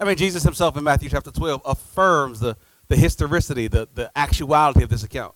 I 0.00 0.04
mean, 0.04 0.16
Jesus 0.16 0.42
himself 0.42 0.76
in 0.76 0.82
Matthew 0.82 1.08
chapter 1.08 1.30
12 1.30 1.62
affirms 1.64 2.40
the, 2.40 2.56
the 2.88 2.96
historicity, 2.96 3.68
the, 3.68 3.88
the 3.94 4.10
actuality 4.16 4.82
of 4.82 4.88
this 4.88 5.04
account. 5.04 5.34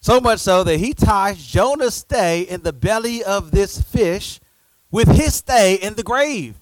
So 0.00 0.20
much 0.20 0.40
so 0.40 0.62
that 0.64 0.78
he 0.78 0.92
ties 0.92 1.44
Jonah's 1.44 1.94
stay 1.94 2.42
in 2.42 2.62
the 2.62 2.72
belly 2.72 3.24
of 3.24 3.50
this 3.50 3.80
fish 3.80 4.40
with 4.90 5.08
his 5.08 5.34
stay 5.34 5.74
in 5.74 5.94
the 5.94 6.02
grave. 6.02 6.60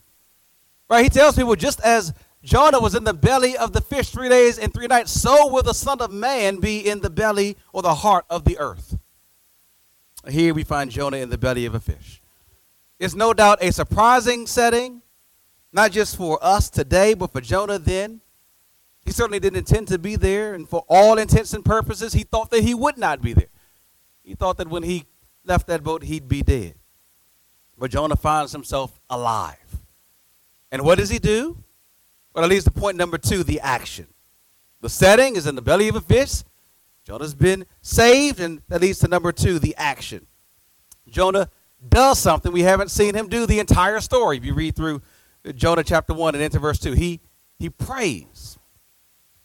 Right? 0.89 1.03
He 1.03 1.09
tells 1.09 1.37
people 1.37 1.57
just 1.57 1.81
as 1.81 2.15
Jonah 2.43 2.81
was 2.81 2.95
in 2.95 3.05
the 3.05 3.15
belly 3.15 3.57
of 3.57 3.73
the 3.73 3.81
fish 3.81 4.11
three 4.11 4.29
days 4.29 4.59
and 4.59 4.73
three 4.73 4.87
nights, 4.87 5.11
so 5.11 5.51
will 5.51 5.63
the 5.63 5.73
Son 5.73 6.01
of 6.01 6.13
Man 6.13 6.61
be 6.61 6.79
in 6.79 7.01
the 7.01 7.11
belly 7.11 7.57
or 7.73 7.83
the 7.83 7.95
heart 7.95 8.27
of 8.29 8.45
the 8.45 8.59
earth. 8.59 8.99
Here 10.29 10.53
we 10.53 10.63
find 10.63 10.91
Jonah 10.91 11.17
in 11.19 11.31
the 11.31 11.39
belly 11.39 11.65
of 11.65 11.75
a 11.75 11.81
fish. 11.81 12.23
It's 12.99 13.15
no 13.15 13.35
doubt 13.35 13.63
a 13.63 13.73
surprising 13.73 14.47
setting, 14.47 15.03
not 15.73 15.91
just 15.91 16.17
for 16.17 16.39
us 16.43 16.71
today, 16.71 17.15
but 17.15 17.33
for 17.33 17.41
Jonah 17.41 17.79
then. 17.79 18.21
He 19.05 19.13
certainly 19.13 19.39
didn't 19.39 19.59
intend 19.59 19.89
to 19.89 19.99
be 19.99 20.17
there, 20.17 20.55
and 20.55 20.69
for 20.69 20.85
all 20.89 21.19
intents 21.19 21.53
and 21.53 21.65
purposes, 21.65 22.15
he 22.15 22.23
thought 22.23 22.51
that 22.51 22.63
he 22.63 22.75
would 22.75 22.97
not 22.97 23.21
be 23.21 23.35
there. 23.35 23.49
He 24.23 24.35
thought 24.35 24.57
that 24.57 24.69
when 24.69 24.83
he 24.83 25.05
left 25.45 25.67
that 25.67 25.83
boat, 25.83 26.05
he'd 26.05 26.27
be 26.29 26.43
dead. 26.43 26.77
But 27.77 27.91
Jonah 27.91 28.17
finds 28.17 28.53
himself 28.53 29.01
alive. 29.11 29.83
And 30.73 30.83
what 30.83 30.99
does 30.99 31.11
he 31.11 31.19
do? 31.19 31.63
Well, 32.35 32.43
that 32.43 32.49
leads 32.49 32.65
to 32.65 32.71
point 32.71 32.97
number 32.97 33.19
two 33.19 33.45
the 33.45 33.61
action. 33.61 34.07
The 34.81 34.89
setting 34.89 35.37
is 35.37 35.47
in 35.47 35.55
the 35.55 35.63
belly 35.63 35.89
of 35.89 35.97
a 35.97 36.01
fish. 36.01 36.43
Jonah's 37.05 37.35
been 37.35 37.67
saved, 37.83 38.41
and 38.41 38.63
that 38.69 38.81
leads 38.81 39.01
to 39.01 39.09
number 39.09 39.33
two 39.33 39.59
the 39.59 39.75
action. 39.77 40.27
Jonah 41.09 41.51
does 41.87 42.19
something 42.19 42.51
we 42.51 42.63
haven't 42.63 42.91
seen 42.91 43.15
him 43.15 43.29
do 43.29 43.45
the 43.47 43.61
entire 43.61 44.01
story. 44.01 44.39
If 44.39 44.45
you 44.45 44.55
read 44.55 44.75
through 44.75 45.03
Jonah 45.55 45.85
chapter 45.85 46.15
1 46.15 46.35
and 46.35 46.43
into 46.43 46.59
verse 46.59 46.79
2, 46.79 46.93
he, 46.93 47.21
he 47.59 47.69
prays. 47.69 48.59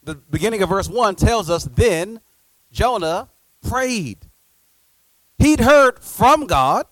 The 0.02 0.14
beginning 0.14 0.62
of 0.62 0.68
verse 0.68 0.88
1 0.88 1.16
tells 1.16 1.50
us 1.50 1.64
then 1.64 2.20
Jonah 2.72 3.28
prayed. 3.62 4.26
He'd 5.38 5.60
heard 5.60 6.00
from 6.00 6.46
God. 6.46 6.86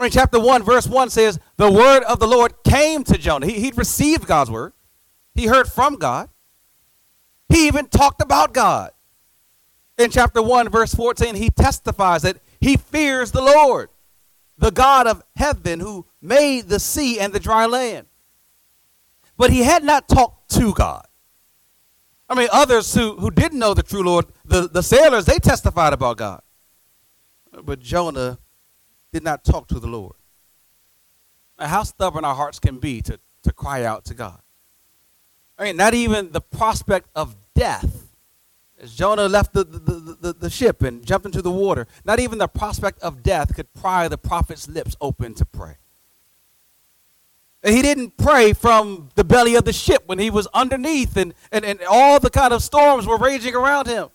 In 0.00 0.10
chapter 0.10 0.38
1, 0.38 0.62
verse 0.62 0.86
1 0.86 1.10
says, 1.10 1.40
The 1.56 1.70
word 1.70 2.04
of 2.04 2.20
the 2.20 2.26
Lord 2.28 2.54
came 2.62 3.02
to 3.04 3.18
Jonah. 3.18 3.46
He, 3.46 3.54
he'd 3.60 3.76
received 3.76 4.26
God's 4.26 4.50
word. 4.50 4.72
He 5.34 5.46
heard 5.46 5.66
from 5.66 5.96
God. 5.96 6.30
He 7.48 7.66
even 7.66 7.86
talked 7.86 8.22
about 8.22 8.52
God. 8.52 8.92
In 9.96 10.10
chapter 10.10 10.40
1, 10.40 10.68
verse 10.68 10.94
14, 10.94 11.34
he 11.34 11.50
testifies 11.50 12.22
that 12.22 12.38
he 12.60 12.76
fears 12.76 13.32
the 13.32 13.42
Lord, 13.42 13.88
the 14.56 14.70
God 14.70 15.08
of 15.08 15.24
heaven 15.34 15.80
who 15.80 16.06
made 16.22 16.68
the 16.68 16.78
sea 16.78 17.18
and 17.18 17.32
the 17.32 17.40
dry 17.40 17.66
land. 17.66 18.06
But 19.36 19.50
he 19.50 19.62
had 19.62 19.82
not 19.82 20.08
talked 20.08 20.50
to 20.52 20.72
God. 20.72 21.07
I 22.28 22.34
mean, 22.34 22.48
others 22.52 22.94
who, 22.94 23.16
who 23.16 23.30
didn't 23.30 23.58
know 23.58 23.74
the 23.74 23.82
true 23.82 24.02
Lord, 24.02 24.26
the, 24.44 24.68
the 24.68 24.82
sailors, 24.82 25.24
they 25.24 25.38
testified 25.38 25.92
about 25.92 26.18
God. 26.18 26.42
But 27.64 27.80
Jonah 27.80 28.38
did 29.12 29.24
not 29.24 29.44
talk 29.44 29.68
to 29.68 29.80
the 29.80 29.86
Lord. 29.86 30.14
Now, 31.58 31.68
how 31.68 31.82
stubborn 31.84 32.24
our 32.24 32.34
hearts 32.34 32.58
can 32.60 32.78
be 32.78 33.00
to, 33.02 33.18
to 33.42 33.52
cry 33.52 33.84
out 33.84 34.04
to 34.06 34.14
God. 34.14 34.40
I 35.58 35.64
mean, 35.64 35.76
not 35.76 35.94
even 35.94 36.30
the 36.32 36.40
prospect 36.40 37.08
of 37.14 37.34
death. 37.54 38.04
As 38.80 38.94
Jonah 38.94 39.26
left 39.26 39.54
the, 39.54 39.64
the, 39.64 40.16
the, 40.20 40.32
the, 40.34 40.50
ship 40.50 40.82
and 40.82 41.04
jumped 41.04 41.26
into 41.26 41.42
the 41.42 41.50
water, 41.50 41.88
not 42.04 42.20
even 42.20 42.38
the 42.38 42.46
prospect 42.46 43.00
of 43.02 43.24
death 43.24 43.56
could 43.56 43.72
pry 43.74 44.06
the 44.06 44.18
prophet's 44.18 44.68
lips 44.68 44.94
open 45.00 45.34
to 45.34 45.44
pray. 45.44 45.78
And 47.62 47.74
he 47.74 47.82
didn't 47.82 48.16
pray 48.16 48.52
from 48.52 49.08
the 49.14 49.24
belly 49.24 49.56
of 49.56 49.64
the 49.64 49.72
ship 49.72 50.04
when 50.06 50.18
he 50.18 50.30
was 50.30 50.46
underneath 50.54 51.16
and, 51.16 51.34
and, 51.50 51.64
and 51.64 51.80
all 51.88 52.20
the 52.20 52.30
kind 52.30 52.52
of 52.52 52.62
storms 52.62 53.06
were 53.06 53.18
raging 53.18 53.54
around 53.54 53.86
him. 53.86 54.08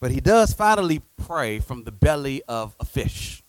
But 0.00 0.10
he 0.10 0.20
does 0.20 0.52
finally 0.52 1.02
pray 1.16 1.60
from 1.60 1.84
the 1.84 1.92
belly 1.92 2.42
of 2.48 2.74
a 2.80 2.84
fish. 2.84 3.44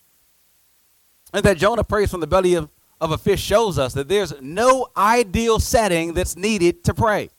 And 1.34 1.44
that 1.44 1.58
Jonah 1.58 1.84
prays 1.84 2.12
from 2.12 2.20
the 2.20 2.28
belly 2.28 2.54
of 2.54 2.70
of 3.04 3.12
a 3.12 3.18
fish 3.18 3.42
shows 3.42 3.78
us 3.78 3.94
that 3.94 4.08
there's 4.08 4.34
no 4.42 4.88
ideal 4.96 5.60
setting 5.60 6.14
that's 6.14 6.38
needed 6.38 6.86
to 6.86 6.94
pray. 6.94 7.30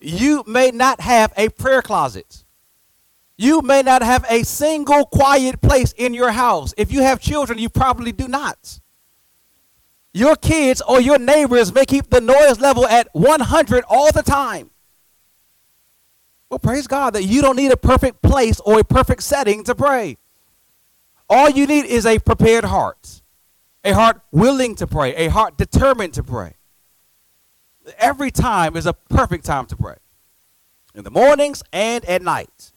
You 0.00 0.42
may 0.46 0.70
not 0.70 1.02
have 1.02 1.30
a 1.36 1.50
prayer 1.50 1.82
closet. 1.82 2.44
You 3.36 3.60
may 3.60 3.82
not 3.82 4.02
have 4.02 4.24
a 4.30 4.42
single 4.44 5.04
quiet 5.04 5.60
place 5.60 5.92
in 5.92 6.14
your 6.14 6.30
house. 6.30 6.72
If 6.78 6.90
you 6.90 7.02
have 7.02 7.20
children, 7.20 7.58
you 7.58 7.68
probably 7.68 8.12
do 8.12 8.28
not. 8.28 8.80
Your 10.12 10.36
kids 10.36 10.80
or 10.80 11.00
your 11.00 11.18
neighbors 11.18 11.72
may 11.72 11.84
keep 11.84 12.10
the 12.10 12.20
noise 12.20 12.60
level 12.60 12.86
at 12.86 13.08
100 13.12 13.84
all 13.88 14.10
the 14.12 14.22
time. 14.22 14.70
Well, 16.48 16.58
praise 16.58 16.88
God 16.88 17.14
that 17.14 17.24
you 17.24 17.42
don't 17.42 17.56
need 17.56 17.70
a 17.70 17.76
perfect 17.76 18.22
place 18.22 18.58
or 18.60 18.80
a 18.80 18.84
perfect 18.84 19.22
setting 19.22 19.62
to 19.64 19.74
pray. 19.74 20.18
All 21.28 21.48
you 21.48 21.66
need 21.66 21.84
is 21.84 22.06
a 22.06 22.18
prepared 22.18 22.64
heart 22.64 23.20
a 23.84 23.92
heart 23.92 24.20
willing 24.30 24.74
to 24.76 24.86
pray, 24.86 25.14
a 25.14 25.28
heart 25.28 25.56
determined 25.56 26.14
to 26.14 26.22
pray. 26.22 26.54
Every 27.98 28.30
time 28.30 28.76
is 28.76 28.86
a 28.86 28.92
perfect 28.92 29.44
time 29.44 29.66
to 29.66 29.76
pray. 29.76 29.96
In 30.94 31.04
the 31.04 31.10
mornings 31.10 31.62
and 31.72 32.04
at 32.04 32.22
night. 32.22 32.69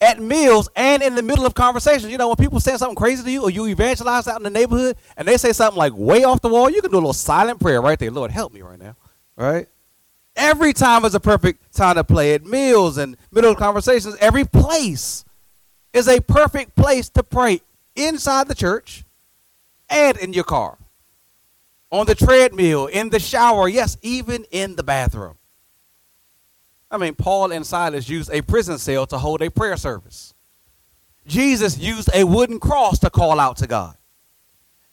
At 0.00 0.20
meals 0.20 0.68
and 0.76 1.02
in 1.02 1.14
the 1.14 1.22
middle 1.22 1.46
of 1.46 1.54
conversations. 1.54 2.12
You 2.12 2.18
know, 2.18 2.28
when 2.28 2.36
people 2.36 2.60
say 2.60 2.76
something 2.76 2.96
crazy 2.96 3.22
to 3.22 3.30
you 3.30 3.42
or 3.42 3.50
you 3.50 3.66
evangelize 3.66 4.28
out 4.28 4.36
in 4.36 4.42
the 4.42 4.50
neighborhood 4.50 4.96
and 5.16 5.26
they 5.26 5.36
say 5.36 5.52
something 5.52 5.78
like 5.78 5.92
way 5.94 6.24
off 6.24 6.42
the 6.42 6.48
wall, 6.48 6.68
you 6.68 6.82
can 6.82 6.90
do 6.90 6.96
a 6.96 6.98
little 6.98 7.12
silent 7.12 7.60
prayer 7.60 7.80
right 7.80 7.98
there. 7.98 8.10
Lord, 8.10 8.30
help 8.30 8.52
me 8.52 8.60
right 8.60 8.78
now. 8.78 8.96
Right? 9.36 9.68
Every 10.36 10.72
time 10.72 11.04
is 11.04 11.14
a 11.14 11.20
perfect 11.20 11.72
time 11.74 11.94
to 11.94 12.04
play. 12.04 12.34
At 12.34 12.44
meals 12.44 12.98
and 12.98 13.16
middle 13.30 13.52
of 13.52 13.56
conversations, 13.56 14.16
every 14.20 14.44
place 14.44 15.24
is 15.92 16.08
a 16.08 16.20
perfect 16.20 16.74
place 16.74 17.08
to 17.10 17.22
pray 17.22 17.60
inside 17.94 18.48
the 18.48 18.54
church 18.54 19.04
and 19.88 20.16
in 20.18 20.32
your 20.32 20.44
car, 20.44 20.78
on 21.90 22.06
the 22.06 22.14
treadmill, 22.14 22.86
in 22.86 23.10
the 23.10 23.20
shower, 23.20 23.68
yes, 23.68 23.96
even 24.02 24.44
in 24.50 24.74
the 24.74 24.82
bathroom. 24.82 25.36
I 26.94 26.96
mean, 26.96 27.16
Paul 27.16 27.50
and 27.50 27.66
Silas 27.66 28.08
used 28.08 28.30
a 28.32 28.40
prison 28.40 28.78
cell 28.78 29.04
to 29.08 29.18
hold 29.18 29.42
a 29.42 29.50
prayer 29.50 29.76
service. 29.76 30.32
Jesus 31.26 31.76
used 31.76 32.08
a 32.14 32.22
wooden 32.22 32.60
cross 32.60 33.00
to 33.00 33.10
call 33.10 33.40
out 33.40 33.56
to 33.56 33.66
God. 33.66 33.96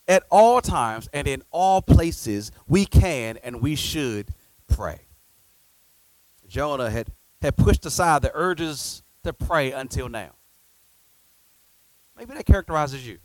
At 0.08 0.24
all 0.28 0.60
times 0.60 1.08
and 1.12 1.28
in 1.28 1.44
all 1.52 1.80
places, 1.80 2.50
we 2.66 2.86
can 2.86 3.36
and 3.44 3.62
we 3.62 3.76
should 3.76 4.34
pray. 4.66 5.02
Jonah 6.48 6.90
had, 6.90 7.06
had 7.40 7.56
pushed 7.56 7.86
aside 7.86 8.22
the 8.22 8.32
urges 8.34 9.04
to 9.22 9.32
pray 9.32 9.70
until 9.70 10.08
now. 10.08 10.32
Maybe 12.18 12.34
that 12.34 12.46
characterizes 12.46 13.06
you 13.06 13.18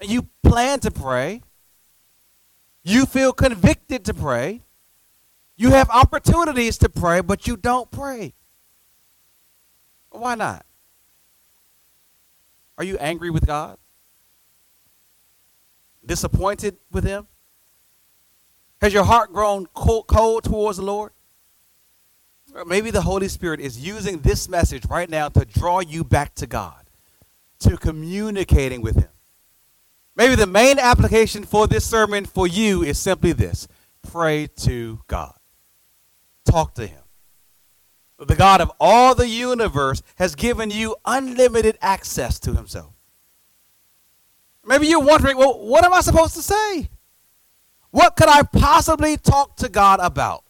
and 0.00 0.08
you 0.08 0.28
plan 0.42 0.80
to 0.80 0.90
pray, 0.90 1.42
You 2.82 3.04
feel 3.04 3.34
convicted 3.34 4.06
to 4.06 4.14
pray. 4.14 4.62
You 5.58 5.70
have 5.70 5.90
opportunities 5.90 6.78
to 6.78 6.88
pray, 6.88 7.20
but 7.20 7.46
you 7.46 7.56
don't 7.56 7.90
pray. 7.90 8.32
Why 10.10 10.36
not? 10.36 10.64
Are 12.78 12.84
you 12.84 12.96
angry 12.98 13.28
with 13.28 13.44
God? 13.44 13.76
Disappointed 16.06 16.76
with 16.92 17.04
Him? 17.04 17.26
Has 18.80 18.94
your 18.94 19.02
heart 19.02 19.32
grown 19.32 19.66
cold, 19.74 20.06
cold 20.06 20.44
towards 20.44 20.78
the 20.78 20.84
Lord? 20.84 21.10
Or 22.54 22.64
maybe 22.64 22.92
the 22.92 23.02
Holy 23.02 23.28
Spirit 23.28 23.60
is 23.60 23.84
using 23.84 24.20
this 24.20 24.48
message 24.48 24.86
right 24.86 25.10
now 25.10 25.28
to 25.28 25.44
draw 25.44 25.80
you 25.80 26.04
back 26.04 26.36
to 26.36 26.46
God, 26.46 26.88
to 27.58 27.76
communicating 27.76 28.80
with 28.80 28.94
Him. 28.94 29.10
Maybe 30.14 30.36
the 30.36 30.46
main 30.46 30.78
application 30.78 31.44
for 31.44 31.66
this 31.66 31.84
sermon 31.84 32.24
for 32.24 32.46
you 32.46 32.82
is 32.82 32.98
simply 32.98 33.32
this 33.32 33.66
pray 34.02 34.46
to 34.46 35.00
God, 35.08 35.37
talk 36.50 36.74
to 36.74 36.86
Him. 36.86 37.02
The 38.18 38.34
God 38.34 38.60
of 38.60 38.72
all 38.80 39.14
the 39.14 39.28
universe 39.28 40.02
has 40.16 40.34
given 40.34 40.70
you 40.70 40.96
unlimited 41.04 41.78
access 41.80 42.40
to 42.40 42.54
Himself. 42.54 42.92
Maybe 44.64 44.86
you're 44.86 45.00
wondering, 45.00 45.36
well, 45.36 45.58
what 45.66 45.84
am 45.84 45.94
I 45.94 46.00
supposed 46.00 46.34
to 46.34 46.42
say? 46.42 46.90
What 47.90 48.16
could 48.16 48.28
I 48.28 48.42
possibly 48.42 49.16
talk 49.16 49.56
to 49.56 49.68
God 49.68 50.00
about? 50.00 50.44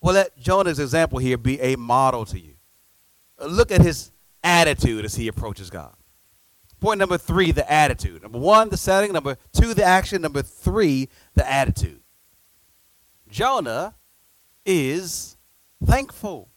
Well, 0.00 0.14
let 0.14 0.38
Jonah's 0.38 0.78
example 0.78 1.18
here 1.18 1.36
be 1.36 1.60
a 1.60 1.76
model 1.76 2.24
to 2.26 2.38
you. 2.38 2.54
Look 3.44 3.70
at 3.70 3.82
his 3.82 4.12
attitude 4.42 5.04
as 5.04 5.14
he 5.14 5.28
approaches 5.28 5.68
God. 5.68 5.94
Point 6.80 6.98
number 6.98 7.18
three, 7.18 7.52
the 7.52 7.70
attitude. 7.70 8.22
Number 8.22 8.38
one, 8.38 8.68
the 8.68 8.76
setting. 8.76 9.12
Number 9.12 9.36
two, 9.52 9.74
the 9.74 9.84
action. 9.84 10.22
Number 10.22 10.42
three, 10.42 11.08
the 11.34 11.50
attitude. 11.50 12.00
Jonah 13.28 13.94
is 14.66 15.36
thankful. 15.84 16.50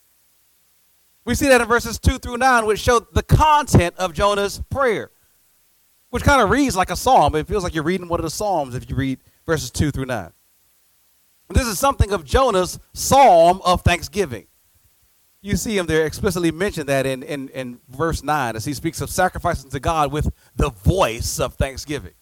We 1.26 1.36
see 1.36 1.48
that 1.48 1.62
in 1.62 1.68
verses 1.68 2.00
2 2.00 2.18
through 2.18 2.38
9, 2.38 2.66
which 2.66 2.80
show 2.80 3.00
the 3.00 3.24
content 3.24 3.96
of 3.98 4.14
Jonah's 4.14 4.62
prayer, 4.70 5.12
which 6.10 6.24
kind 6.24 6.42
of 6.42 6.50
reads 6.50 6.76
like 6.76 6.90
a 6.90 6.96
psalm. 6.96 7.36
It 7.36 7.48
feels 7.48 7.64
like 7.64 7.76
you're 7.76 7.84
reading 7.84 8.08
one 8.08 8.20
of 8.20 8.24
the 8.24 8.30
psalms 8.30 8.74
if 8.74 8.90
you 8.90 8.96
read 8.96 9.20
verses 9.46 9.70
2 9.72 9.92
through 9.92 10.06
9. 10.06 10.32
This 11.50 11.68
is 11.68 11.80
something 11.80 12.12
of 12.12 12.26
Jonah's 12.26 12.80
psalm 12.94 13.62
of 13.64 13.82
thanksgiving. 13.82 14.48
You 15.42 15.56
see 15.56 15.78
him 15.78 15.86
there 15.86 16.06
explicitly 16.06 16.52
mention 16.52 16.88
that 16.88 17.06
in, 17.06 17.24
in, 17.24 17.50
in 17.50 17.80
verse 17.88 18.24
9 18.24 18.56
as 18.56 18.66
he 18.66 18.74
speaks 18.74 19.00
of 19.00 19.10
sacrificing 19.10 19.70
to 19.72 19.80
God 19.80 20.12
with 20.12 20.30
the 20.56 20.70
voice 20.70 21.40
of 21.40 21.56
thanksgiving. 21.56 22.14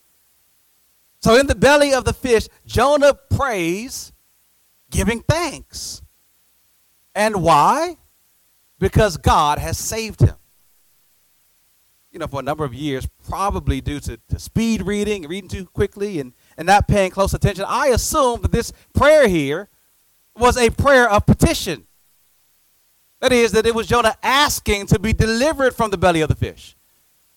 So, 1.20 1.36
in 1.36 1.48
the 1.48 1.56
belly 1.56 1.94
of 1.94 2.06
the 2.06 2.13
fish, 2.13 2.48
Jonah 2.65 3.13
prays, 3.13 4.13
giving 4.89 5.22
thanks. 5.22 6.01
And 7.15 7.41
why? 7.41 7.98
Because 8.79 9.17
God 9.17 9.58
has 9.58 9.77
saved 9.77 10.22
him. 10.22 10.36
You 12.12 12.20
know, 12.20 12.27
for 12.27 12.39
a 12.39 12.44
number 12.44 12.63
of 12.63 12.74
years, 12.74 13.08
probably 13.27 13.82
due 13.82 14.00
to, 14.01 14.17
to 14.29 14.39
speed 14.39 14.82
reading, 14.84 15.27
reading 15.27 15.50
too 15.50 15.65
quickly, 15.65 16.20
and, 16.20 16.34
and 16.58 16.65
not 16.65 16.88
paying 16.88 17.12
close 17.12 17.34
attention, 17.34 17.65
I 17.67 17.88
assumed 17.88 18.44
that 18.44 18.51
this 18.51 18.72
prayer 18.94 19.27
here 19.27 19.70
was 20.36 20.58
a 20.58 20.70
prayer 20.70 21.10
of 21.10 21.25
petition. 21.25 21.86
That 23.20 23.32
is, 23.32 23.51
that 23.51 23.65
it 23.65 23.74
was 23.74 23.88
Jonah 23.88 24.15
asking 24.22 24.88
to 24.88 25.00
be 25.00 25.12
delivered 25.12 25.75
from 25.75 25.91
the 25.91 25.98
belly 25.98 26.22
of 26.22 26.29
the 26.29 26.36
fish. 26.36 26.77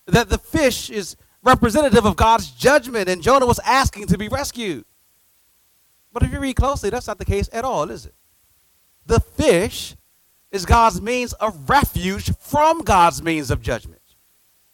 That 0.07 0.29
the 0.29 0.39
fish 0.39 0.91
is 0.91 1.17
representative 1.43 2.05
of 2.05 2.17
God's 2.17 2.51
judgment, 2.51 3.09
and 3.09 3.23
Jonah 3.23 3.47
was 3.47 3.61
asking 3.61 4.07
to 4.09 4.19
be 4.19 4.29
rescued. 4.29 4.85
But 6.13 6.23
if 6.23 6.33
you 6.33 6.41
read 6.41 6.57
closely, 6.57 6.91
that's 6.91 7.07
not 7.07 7.19
the 7.19 7.25
case 7.25 7.49
at 7.53 7.65
all, 7.65 7.91
is 7.91 8.07
it? 8.07 8.15
The 9.07 9.21
fish 9.21 9.97
is 10.51 10.67
God's 10.67 11.01
means 11.01 11.33
of 11.35 11.69
refuge 11.69 12.37
from 12.39 12.83
God's 12.83 13.23
means 13.23 13.51
of 13.51 13.63
judgment, 13.63 14.03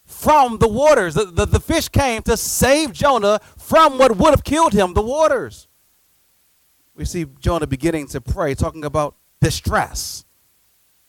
from 0.04 0.58
the 0.58 0.68
waters. 0.68 1.14
The, 1.14 1.26
the, 1.26 1.44
the, 1.44 1.60
fish 1.60 1.88
came 1.88 2.22
to 2.22 2.36
save 2.36 2.92
Jonah 2.92 3.40
from 3.58 3.98
what 3.98 4.16
would 4.16 4.30
have 4.30 4.44
killed 4.44 4.72
him, 4.72 4.94
the 4.94 5.02
waters. 5.02 5.68
We 6.94 7.04
see 7.04 7.26
Jonah 7.40 7.66
beginning 7.66 8.08
to 8.08 8.22
pray, 8.22 8.54
talking 8.54 8.84
about 8.84 9.16
distress, 9.40 10.24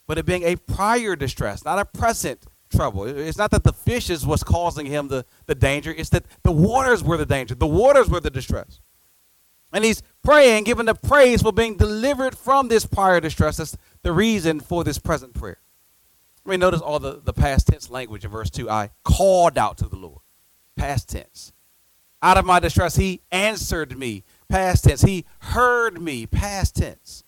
but 0.06 0.18
it 0.18 0.26
being 0.26 0.44
a 0.44 0.58
prior 0.58 1.16
distress, 1.16 1.64
not 1.64 1.80
a 1.80 1.86
present 1.86 2.46
trouble. 2.70 3.06
It's 3.06 3.38
not 3.38 3.52
that 3.52 3.64
the 3.64 3.72
fish 3.72 4.10
is 4.10 4.26
what's 4.26 4.44
causing 4.44 4.86
him 4.86 5.08
the, 5.08 5.26
the 5.46 5.56
danger, 5.56 5.94
it's 5.98 6.10
that 6.10 6.26
the 6.44 6.52
waters 6.52 7.02
were 7.02 7.16
the 7.16 7.26
danger, 7.26 7.56
the 7.56 7.66
waters 7.66 8.10
were 8.10 8.20
the 8.20 8.30
distress. 8.30 8.82
And 9.78 9.86
he's 9.86 10.02
praying, 10.24 10.64
giving 10.64 10.88
the 10.88 10.96
praise 10.96 11.44
for 11.44 11.54
being 11.54 11.78
delivered 11.78 12.36
from 12.36 12.68
this 12.68 12.84
prior 12.84 13.20
distress. 13.20 13.58
That's 13.58 13.78
the 14.02 14.12
reason 14.12 14.60
for 14.60 14.84
this 14.84 14.98
present 14.98 15.36
prayer. 15.36 15.60
I 16.44 16.50
mean, 16.50 16.60
notice 16.60 16.82
all 16.82 16.98
the, 16.98 17.22
the 17.24 17.32
past 17.32 17.68
tense 17.68 17.88
language 17.88 18.26
in 18.26 18.32
verse 18.32 18.50
2. 18.50 18.72
I 18.72 18.90
called 19.04 19.56
out 19.56 19.78
to 19.78 19.88
the 19.88 19.96
Lord. 19.96 20.22
Past 20.76 21.10
tense. 21.10 21.54
Out 22.24 22.40
of 22.40 22.46
my 22.46 22.60
distress, 22.60 22.96
he 22.96 23.22
answered 23.32 24.00
me. 24.00 24.24
Past 24.50 24.86
tense. 24.86 25.04
He 25.04 25.26
heard 25.42 26.02
me. 26.02 26.26
Past 26.26 26.78
tense. 26.78 27.24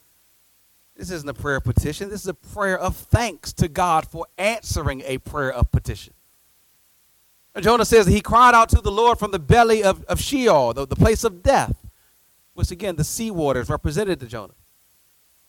This 0.96 1.12
isn't 1.12 1.30
a 1.30 1.36
prayer 1.36 1.60
petition. 1.60 2.10
This 2.10 2.22
is 2.22 2.30
a 2.30 2.34
prayer 2.34 2.80
of 2.80 2.96
thanks 2.96 3.54
to 3.54 3.68
God 3.68 4.08
for 4.08 4.26
answering 4.40 5.04
a 5.06 5.20
prayer 5.20 5.54
of 5.54 5.70
petition. 5.70 6.16
Jonah 7.62 7.86
says 7.86 8.08
he 8.08 8.22
cried 8.22 8.56
out 8.56 8.70
to 8.70 8.82
the 8.82 8.92
Lord 8.92 9.20
from 9.20 9.30
the 9.30 9.38
belly 9.38 9.84
of, 9.84 10.04
of 10.06 10.20
Sheol, 10.20 10.74
the, 10.74 10.88
the 10.88 10.96
place 10.96 11.24
of 11.24 11.44
death 11.44 11.76
which 12.60 12.72
again 12.72 12.98
the 12.98 13.06
sea 13.06 13.32
waters 13.32 13.70
represented 13.70 14.20
to 14.20 14.28
Jonah. 14.28 14.54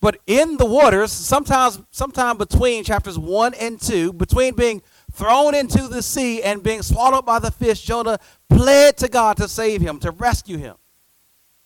But 0.01 0.21
in 0.29 0.59
the 0.59 0.65
waters, 0.65 1.11
sometimes 1.11 1.83
sometime 1.91 2.39
between 2.39 2.85
chapters 2.85 3.19
1 3.19 3.55
and 3.55 3.81
2, 3.81 4.13
between 4.13 4.55
being 4.55 4.81
thrown 5.11 5.57
into 5.57 5.89
the 5.89 6.03
sea 6.03 6.41
and 6.41 6.63
being 6.63 6.83
swallowed 6.83 7.27
by 7.27 7.41
the 7.41 7.51
fish, 7.51 7.83
Jonah 7.83 8.21
pled 8.49 8.97
to 8.99 9.09
God 9.09 9.37
to 9.39 9.49
save 9.49 9.81
him, 9.81 9.99
to 9.99 10.13
rescue 10.13 10.57
him. 10.57 10.77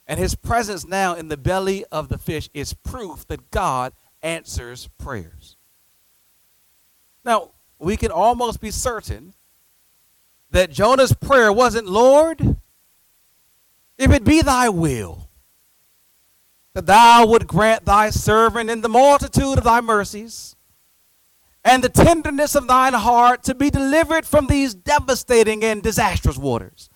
And 0.06 0.18
his 0.18 0.34
presence 0.34 0.86
now 0.86 1.14
in 1.14 1.28
the 1.28 1.36
belly 1.36 1.84
of 1.92 2.08
the 2.08 2.16
fish 2.16 2.48
is 2.54 2.72
proof 2.72 3.26
that 3.26 3.50
God 3.50 3.92
answers 4.22 4.88
prayers. 4.98 5.56
Now, 7.22 7.50
we 7.78 7.98
can 7.98 8.10
almost 8.10 8.62
be 8.62 8.70
certain 8.70 9.34
that 10.50 10.70
Jonah's 10.70 11.12
prayer 11.12 11.52
wasn't, 11.52 11.86
Lord, 11.86 12.56
if 13.98 14.10
it 14.10 14.24
be 14.24 14.40
thy 14.40 14.70
will, 14.70 15.28
that 16.74 16.86
thou 16.86 17.26
would 17.26 17.46
grant 17.46 17.84
thy 17.84 18.10
servant 18.10 18.68
in 18.68 18.80
the 18.80 18.88
multitude 18.88 19.58
of 19.58 19.64
thy 19.64 19.80
mercies 19.80 20.56
and 21.64 21.82
the 21.82 21.88
tenderness 21.88 22.54
of 22.54 22.66
thine 22.66 22.92
heart 22.92 23.42
to 23.44 23.54
be 23.54 23.70
delivered 23.70 24.26
from 24.26 24.46
these 24.46 24.74
devastating 24.74 25.64
and 25.64 25.82
disastrous 25.82 26.36
waters. 26.36 26.90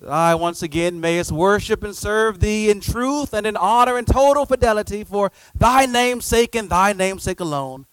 That 0.00 0.10
I 0.10 0.34
once 0.34 0.62
again 0.62 1.00
mayest 1.00 1.30
worship 1.30 1.84
and 1.84 1.94
serve 1.94 2.40
thee 2.40 2.70
in 2.70 2.80
truth 2.80 3.32
and 3.32 3.46
in 3.46 3.56
honor 3.56 3.96
and 3.96 4.06
total 4.06 4.46
fidelity 4.46 5.04
for 5.04 5.30
thy 5.54 5.86
name's 5.86 6.24
sake 6.24 6.54
and 6.54 6.68
thy 6.68 6.92
name's 6.92 7.22
sake 7.22 7.40
alone, 7.40 7.86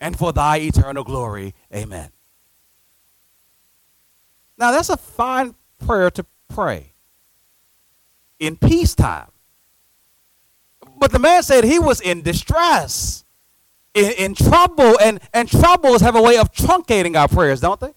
and 0.00 0.18
for 0.18 0.32
thy 0.32 0.58
eternal 0.58 1.04
glory. 1.04 1.54
Amen. 1.72 2.10
Now 4.56 4.70
that's 4.70 4.90
a 4.90 4.96
fine 4.96 5.54
prayer 5.84 6.10
to 6.12 6.26
pray 6.48 6.94
in 8.38 8.56
peacetime. 8.56 9.28
But 10.98 11.12
the 11.12 11.18
man 11.18 11.42
said 11.42 11.64
he 11.64 11.78
was 11.78 12.00
in 12.00 12.22
distress, 12.22 13.24
in, 13.94 14.12
in 14.12 14.34
trouble, 14.34 14.98
and, 15.00 15.20
and 15.32 15.48
troubles 15.48 16.00
have 16.00 16.16
a 16.16 16.22
way 16.22 16.38
of 16.38 16.52
truncating 16.52 17.16
our 17.16 17.28
prayers, 17.28 17.60
don't 17.60 17.80
they? 17.80 17.94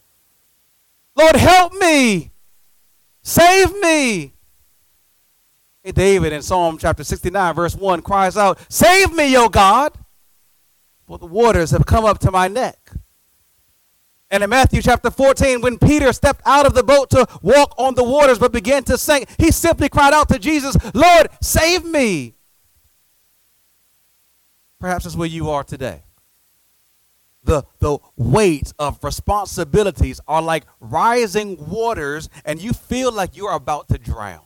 Lord, 1.15 1.35
help 1.35 1.73
me. 1.73 2.31
Save 3.23 3.79
me. 3.81 4.33
David 5.93 6.33
in 6.33 6.41
Psalm 6.41 6.77
chapter 6.77 7.03
69, 7.03 7.55
verse 7.55 7.75
1 7.75 8.01
cries 8.01 8.35
out, 8.35 8.59
Save 8.69 9.13
me, 9.13 9.37
O 9.37 9.47
God, 9.47 9.93
for 11.05 11.17
the 11.17 11.25
waters 11.25 11.71
have 11.71 11.85
come 11.85 12.03
up 12.03 12.19
to 12.19 12.31
my 12.31 12.47
neck. 12.47 12.91
And 14.29 14.43
in 14.43 14.49
Matthew 14.49 14.81
chapter 14.81 15.09
14, 15.09 15.61
when 15.61 15.77
Peter 15.77 16.11
stepped 16.11 16.41
out 16.45 16.65
of 16.65 16.73
the 16.73 16.83
boat 16.83 17.09
to 17.11 17.25
walk 17.41 17.73
on 17.77 17.95
the 17.95 18.03
waters 18.03 18.37
but 18.37 18.51
began 18.51 18.83
to 18.83 18.97
sink, 18.97 19.29
he 19.37 19.51
simply 19.51 19.87
cried 19.87 20.13
out 20.13 20.27
to 20.29 20.37
Jesus, 20.37 20.75
Lord, 20.93 21.27
save 21.41 21.85
me. 21.85 22.35
Perhaps 24.79 25.05
that's 25.05 25.15
where 25.15 25.27
you 25.27 25.49
are 25.49 25.63
today. 25.63 26.03
The, 27.43 27.63
the 27.79 27.97
weight 28.15 28.73
of 28.77 29.03
responsibilities 29.03 30.19
are 30.27 30.41
like 30.41 30.65
rising 30.79 31.69
waters, 31.69 32.29
and 32.43 32.61
you 32.61 32.73
feel 32.73 33.11
like 33.11 33.37
you're 33.37 33.53
about 33.53 33.87
to 33.89 33.97
drown. 33.97 34.41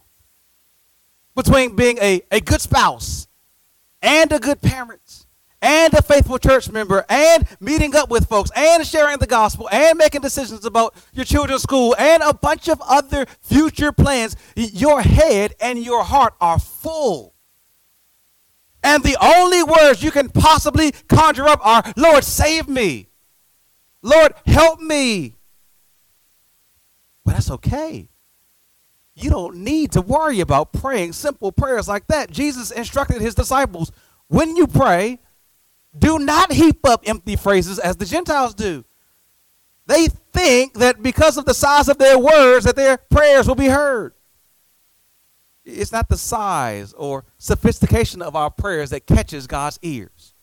Between 1.36 1.76
being 1.76 1.98
a, 2.00 2.22
a 2.32 2.40
good 2.40 2.62
spouse, 2.62 3.28
and 4.02 4.32
a 4.32 4.40
good 4.40 4.62
parent, 4.62 5.26
and 5.62 5.94
a 5.94 6.02
faithful 6.02 6.40
church 6.40 6.70
member 6.72 7.06
and 7.08 7.46
meeting 7.60 7.96
up 7.96 8.10
with 8.10 8.28
folks 8.28 8.50
and 8.56 8.86
sharing 8.86 9.20
the 9.20 9.28
gospel 9.28 9.70
and 9.72 9.98
making 9.98 10.22
decisions 10.22 10.66
about 10.66 10.96
your 11.14 11.26
children's 11.26 11.62
school 11.62 11.96
and 12.00 12.24
a 12.24 12.34
bunch 12.34 12.68
of 12.68 12.82
other 12.82 13.26
future 13.42 13.92
plans, 13.92 14.36
your 14.56 15.02
head 15.02 15.54
and 15.62 15.80
your 15.80 16.04
heart 16.04 16.34
are 16.42 16.60
full. 16.60 17.36
And 18.84 19.04
the 19.04 19.18
only 19.22 19.64
words 19.64 20.04
you 20.04 20.12
can 20.12 20.30
possibly 20.30 20.92
conjure 21.08 21.48
up 21.48 21.66
are, 21.66 21.84
Lord, 21.96 22.24
save 22.24 22.68
me. 22.68 23.10
Lord, 24.02 24.34
help 24.46 24.80
me. 24.80 25.36
But 27.24 27.36
that's 27.36 27.52
okay. 27.52 28.10
You 29.14 29.30
don't 29.30 29.58
need 29.58 29.92
to 29.92 30.02
worry 30.02 30.40
about 30.40 30.74
praying 30.74 31.14
simple 31.14 31.52
prayers 31.52 31.88
like 31.88 32.08
that. 32.08 32.32
Jesus 32.32 32.72
instructed 32.72 33.22
his 33.22 33.36
disciples 33.36 33.92
when 34.28 34.56
you 34.56 34.66
pray, 34.66 35.20
do 35.98 36.18
not 36.18 36.54
heap 36.54 36.88
up 36.88 37.04
empty 37.06 37.36
phrases 37.36 37.78
as 37.80 37.98
the 37.98 38.06
Gentiles 38.06 38.54
do. 38.54 38.86
They 39.86 40.08
think 40.08 40.76
that 40.76 41.04
because 41.04 41.38
of 41.38 41.44
the 41.44 41.54
size 41.54 41.90
of 41.90 41.98
their 41.98 42.18
words 42.18 42.64
that 42.64 42.78
their 42.78 42.98
prayers 42.98 43.46
will 43.46 43.56
be 43.56 43.68
heard. 43.68 44.14
It's 45.64 45.92
not 45.92 46.10
the 46.10 46.18
size 46.18 46.94
or 46.94 47.26
sophistication 47.38 48.22
of 48.22 48.36
our 48.36 48.50
prayers 48.50 48.90
that 48.90 49.06
catches 49.06 49.48
God's 49.48 49.80
ears. 49.82 50.34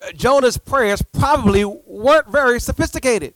Uh, 0.00 0.12
Jonah's 0.12 0.58
prayers 0.58 1.02
probably 1.02 1.64
weren't 1.64 2.28
very 2.28 2.60
sophisticated. 2.60 3.34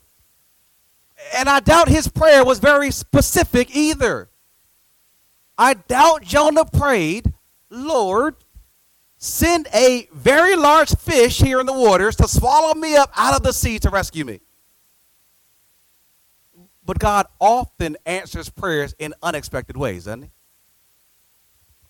And 1.35 1.48
I 1.48 1.61
doubt 1.61 1.88
his 1.88 2.09
prayer 2.09 2.44
was 2.44 2.59
very 2.59 2.90
specific 2.90 3.74
either. 3.74 4.28
I 5.57 5.74
doubt 5.74 6.22
Jonah 6.22 6.64
prayed, 6.64 7.33
Lord, 7.70 8.37
send 9.16 9.66
a 9.74 10.09
very 10.12 10.54
large 10.54 10.94
fish 10.94 11.40
here 11.40 11.59
in 11.59 11.66
the 11.66 11.72
waters 11.72 12.14
to 12.16 12.28
swallow 12.28 12.74
me 12.74 12.94
up 12.94 13.11
out 13.16 13.35
of 13.35 13.42
the 13.42 13.52
sea 13.52 13.78
to 13.81 13.90
rescue 13.90 14.24
me. 14.24 14.40
But 16.85 16.98
God 16.98 17.26
often 17.40 17.96
answers 18.07 18.48
prayers 18.48 18.94
in 18.98 19.12
unexpected 19.22 19.76
ways, 19.76 20.04
doesn't 20.04 20.22
he? 20.22 20.31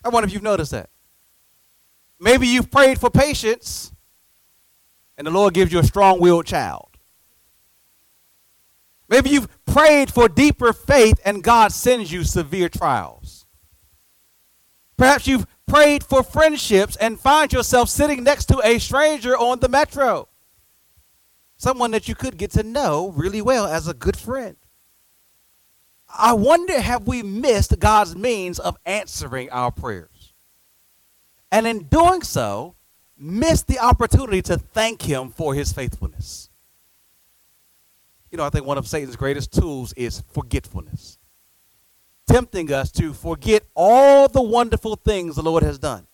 I 0.05 0.09
wonder 0.09 0.27
if 0.27 0.33
you've 0.33 0.43
noticed 0.43 0.71
that. 0.73 0.91
Maybe 2.21 2.47
you've 2.47 2.71
prayed 2.71 3.01
for 3.01 3.11
patience 3.11 3.93
and 5.17 5.27
the 5.27 5.31
Lord 5.31 5.55
gives 5.55 5.73
you 5.73 5.79
a 5.79 5.85
strong 5.85 6.21
willed 6.21 6.47
child. 6.47 6.89
Maybe 9.09 9.31
you've 9.31 9.49
prayed 9.65 10.13
for 10.13 10.29
deeper 10.29 10.73
faith 10.73 11.21
and 11.25 11.43
God 11.43 11.73
sends 11.73 12.13
you 12.13 12.25
severe 12.25 12.69
trials. 12.69 13.47
Perhaps 14.97 15.27
you've 15.27 15.47
prayed 15.67 16.03
for 16.03 16.23
friendships 16.23 16.97
and 16.97 17.21
find 17.21 17.53
yourself 17.53 17.89
sitting 17.89 18.25
next 18.25 18.47
to 18.47 18.61
a 18.65 18.79
stranger 18.79 19.37
on 19.37 19.61
the 19.61 19.69
metro. 19.69 20.29
Someone 21.57 21.91
that 21.93 22.09
you 22.09 22.15
could 22.15 22.37
get 22.37 22.51
to 22.53 22.63
know 22.63 23.13
really 23.17 23.43
well 23.43 23.67
as 23.67 23.89
a 23.89 23.95
good 23.95 24.17
friend. 24.17 24.57
I 26.09 26.33
wonder 26.33 26.81
have 26.81 27.07
we 27.07 27.23
missed 27.23 27.79
God's 27.79 28.17
means 28.17 28.59
of 28.59 28.77
answering 28.87 29.51
our 29.51 29.71
prayers? 29.71 30.33
And 31.51 31.67
in 31.67 31.85
doing 31.85 32.23
so, 32.23 32.75
missed 33.17 33.67
the 33.67 33.79
opportunity 33.79 34.43
to 34.43 34.59
thank 34.59 35.03
Him 35.03 35.31
for 35.31 35.55
His 35.55 35.73
faithfulness. 35.73 36.51
You 38.31 38.39
know, 38.39 38.45
I 38.45 38.51
think 38.51 38.67
one 38.67 38.79
of 38.79 38.87
Satan's 38.87 39.17
greatest 39.17 39.53
tools 39.53 39.93
is 39.95 40.23
forgetfulness, 40.33 41.19
tempting 42.27 42.73
us 42.73 42.93
to 42.93 43.13
forget 43.13 43.63
all 43.75 44.29
the 44.29 44.43
wonderful 44.43 44.97
things 44.97 45.37
the 45.37 45.43
Lord 45.43 45.63
has 45.63 45.79
done 45.79 46.07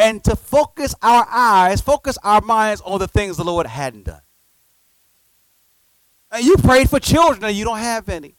and 0.00 0.24
to 0.24 0.34
focus 0.34 0.94
our 1.02 1.26
eyes, 1.30 1.80
focus 1.80 2.16
our 2.22 2.40
minds 2.40 2.80
on 2.82 2.98
the 2.98 3.08
things 3.08 3.36
the 3.36 3.44
Lord 3.44 3.66
hadn't 3.66 4.04
done. 4.04 4.22
And 6.32 6.44
you 6.44 6.56
prayed 6.56 6.88
for 6.88 6.98
children 6.98 7.44
and 7.44 7.54
you 7.54 7.64
don't 7.64 7.78
have 7.78 8.08
any. 8.08 8.36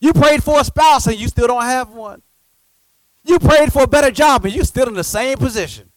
You 0.00 0.12
prayed 0.12 0.42
for 0.42 0.58
a 0.60 0.64
spouse 0.64 1.06
and 1.06 1.18
you 1.18 1.28
still 1.28 1.46
don't 1.46 1.62
have 1.62 1.90
one. 1.90 2.22
You 3.22 3.38
prayed 3.38 3.72
for 3.72 3.82
a 3.82 3.86
better 3.86 4.10
job 4.10 4.44
and 4.44 4.54
you're 4.54 4.64
still 4.64 4.88
in 4.88 4.94
the 4.94 5.04
same 5.04 5.38
position. 5.38 5.90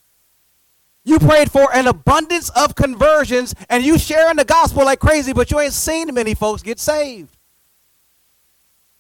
You 1.06 1.20
prayed 1.20 1.52
for 1.52 1.74
an 1.74 1.88
abundance 1.88 2.50
of 2.50 2.76
conversions 2.76 3.56
and 3.70 3.84
you 3.84 3.98
sharing 3.98 4.38
the 4.38 4.46
gospel 4.46 4.86
like 4.86 5.00
crazy, 5.00 5.34
but 5.34 5.52
you 5.52 5.60
ain't 5.60 5.74
seen 5.74 6.14
many 6.14 6.34
folks 6.34 6.62
get 6.62 6.80
saved. 6.80 7.38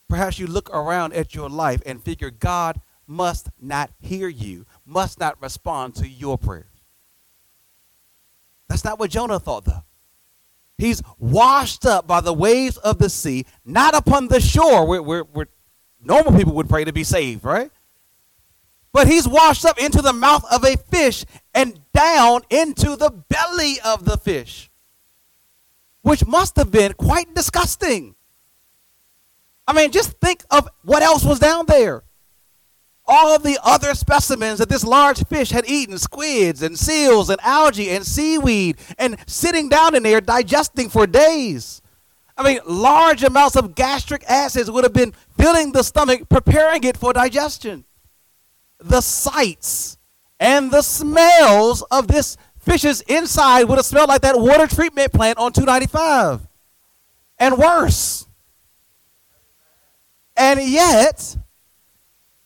Perhaps 0.09 0.39
you 0.39 0.47
look 0.47 0.69
around 0.69 1.13
at 1.13 1.33
your 1.33 1.49
life 1.49 1.81
and 1.85 2.03
figure 2.03 2.29
God 2.29 2.81
must 3.07 3.49
not 3.59 3.91
hear 3.99 4.27
you, 4.27 4.65
must 4.85 5.19
not 5.19 5.41
respond 5.41 5.95
to 5.95 6.07
your 6.07 6.37
prayers. 6.37 6.65
That's 8.69 8.83
not 8.83 8.99
what 8.99 9.11
Jonah 9.11 9.39
thought, 9.39 9.65
though. 9.65 9.83
He's 10.77 11.01
washed 11.17 11.85
up 11.85 12.07
by 12.07 12.21
the 12.21 12.33
waves 12.33 12.77
of 12.77 12.97
the 12.97 13.09
sea, 13.09 13.45
not 13.63 13.95
upon 13.95 14.27
the 14.27 14.39
shore 14.39 14.85
where, 14.85 15.01
where, 15.01 15.23
where 15.23 15.47
normal 16.01 16.37
people 16.37 16.53
would 16.55 16.69
pray 16.69 16.83
to 16.83 16.93
be 16.93 17.03
saved, 17.03 17.43
right? 17.43 17.71
But 18.91 19.07
he's 19.07 19.27
washed 19.27 19.65
up 19.65 19.79
into 19.79 20.01
the 20.01 20.13
mouth 20.13 20.45
of 20.51 20.63
a 20.63 20.77
fish 20.77 21.25
and 21.53 21.79
down 21.93 22.41
into 22.49 22.95
the 22.95 23.09
belly 23.09 23.77
of 23.83 24.05
the 24.05 24.17
fish, 24.17 24.71
which 26.01 26.25
must 26.25 26.55
have 26.57 26.71
been 26.71 26.93
quite 26.93 27.33
disgusting. 27.33 28.15
I 29.67 29.73
mean, 29.73 29.91
just 29.91 30.19
think 30.19 30.43
of 30.51 30.67
what 30.83 31.01
else 31.01 31.23
was 31.23 31.39
down 31.39 31.65
there 31.67 32.03
all 33.05 33.37
the 33.37 33.59
other 33.63 33.93
specimens 33.93 34.59
that 34.59 34.69
this 34.69 34.83
large 34.83 35.25
fish 35.25 35.51
had 35.51 35.67
eaten 35.67 35.97
squids 35.97 36.61
and 36.61 36.77
seals 36.77 37.29
and 37.29 37.39
algae 37.41 37.89
and 37.89 38.05
seaweed 38.05 38.77
and 38.97 39.17
sitting 39.27 39.69
down 39.69 39.95
in 39.95 40.03
there 40.03 40.21
digesting 40.21 40.89
for 40.89 41.05
days. 41.05 41.81
I 42.37 42.43
mean, 42.43 42.59
large 42.65 43.23
amounts 43.23 43.55
of 43.55 43.75
gastric 43.75 44.23
acids 44.27 44.71
would 44.71 44.83
have 44.83 44.93
been 44.93 45.13
filling 45.37 45.71
the 45.71 45.83
stomach, 45.83 46.27
preparing 46.29 46.83
it 46.83 46.97
for 46.97 47.13
digestion. 47.13 47.85
The 48.79 49.01
sights 49.01 49.97
and 50.39 50.71
the 50.71 50.81
smells 50.81 51.83
of 51.83 52.07
this 52.07 52.37
fish's 52.59 53.01
inside 53.01 53.65
would 53.65 53.77
have 53.77 53.85
smelled 53.85 54.09
like 54.09 54.21
that 54.21 54.39
water 54.39 54.67
treatment 54.67 55.11
plant 55.13 55.37
on 55.37 55.51
295 55.53 56.47
and 57.37 57.57
worse. 57.57 58.27
And 60.35 60.61
yet, 60.61 61.37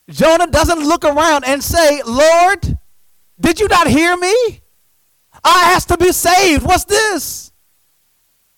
Jonah 0.10 0.48
doesn't 0.48 0.88
look 0.88 1.04
around 1.04 1.44
and 1.46 1.64
say, 1.64 2.02
Lord, 2.06 2.78
did 3.40 3.60
you 3.60 3.68
not 3.68 3.88
hear 3.88 4.16
me? 4.16 4.62
I 5.44 5.74
asked 5.74 5.90
to 5.90 5.98
be 5.98 6.12
saved. 6.12 6.66
What's 6.66 6.86
this? 6.86 7.52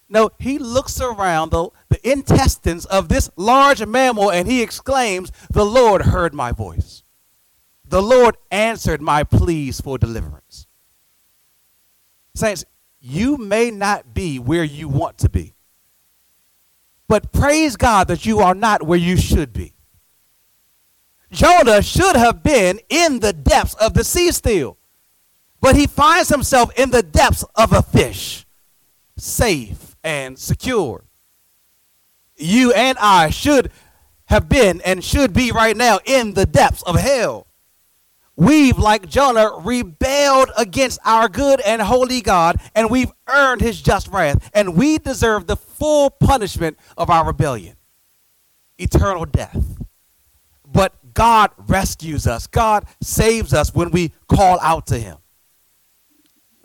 No, 0.08 0.32
he 0.40 0.58
looks 0.58 1.00
around 1.00 1.52
the, 1.52 1.70
the 1.90 2.10
intestines 2.10 2.86
of 2.86 3.10
this 3.10 3.30
large 3.36 3.86
mammal 3.86 4.32
and 4.32 4.48
he 4.48 4.62
exclaims, 4.62 5.32
The 5.52 5.66
Lord 5.66 6.04
heard 6.04 6.34
my 6.34 6.52
voice. 6.52 7.04
The 7.86 8.02
Lord 8.02 8.38
answered 8.52 9.02
my 9.02 9.24
pleas 9.24 9.82
for 9.82 9.98
deliverance. 9.98 10.68
Saints, 12.36 12.66
you 13.00 13.38
may 13.38 13.72
not 13.72 14.14
be 14.14 14.40
where 14.40 14.64
you 14.64 14.88
want 14.88 15.18
to 15.20 15.30
be, 15.30 15.56
but 17.08 17.32
praise 17.32 17.76
God 17.76 18.08
that 18.08 18.26
you 18.26 18.40
are 18.40 18.56
not 18.56 18.84
where 18.84 19.00
you 19.00 19.18
should 19.18 19.54
be. 19.54 19.74
Jonah 21.32 21.82
should 21.82 22.16
have 22.16 22.44
been 22.44 22.80
in 22.90 23.20
the 23.20 23.34
depths 23.34 23.76
of 23.76 23.94
the 23.94 24.04
sea 24.04 24.32
still. 24.32 24.78
But 25.62 25.76
he 25.76 25.88
finds 25.88 26.30
himself 26.30 26.78
in 26.80 26.92
the 26.92 27.04
depths 27.04 27.44
of 27.56 27.74
a 27.74 27.82
fish, 27.82 28.46
safe 29.18 29.96
and 30.04 30.40
secure. 30.40 31.04
You 32.38 32.72
and 32.72 32.98
I 32.98 33.30
should 33.30 33.72
have 34.26 34.48
been 34.48 34.80
and 34.82 35.04
should 35.04 35.34
be 35.34 35.52
right 35.52 35.76
now 35.76 36.00
in 36.06 36.34
the 36.34 36.46
depths 36.46 36.82
of 36.84 36.96
hell. 36.96 37.48
We've, 38.38 38.78
like 38.78 39.10
Jonah, 39.10 39.52
rebelled 39.60 40.50
against 40.58 41.00
our 41.04 41.28
good 41.28 41.60
and 41.60 41.82
holy 41.82 42.22
God, 42.22 42.62
and 42.74 42.90
we've 42.90 43.12
earned 43.28 43.60
his 43.60 43.82
just 43.82 44.08
wrath, 44.08 44.50
and 44.54 44.78
we 44.78 44.98
deserve 44.98 45.46
the 45.46 45.58
full 45.58 46.10
punishment 46.10 46.78
of 46.98 47.10
our 47.10 47.28
rebellion 47.28 47.76
eternal 48.78 49.26
death. 49.26 49.79
God 51.20 51.52
rescues 51.68 52.28
us. 52.28 52.48
God 52.48 52.86
saves 53.02 53.54
us 53.54 53.76
when 53.76 53.92
we 53.92 54.14
call 54.30 54.58
out 54.62 54.88
to 54.88 54.98
him. 54.98 55.18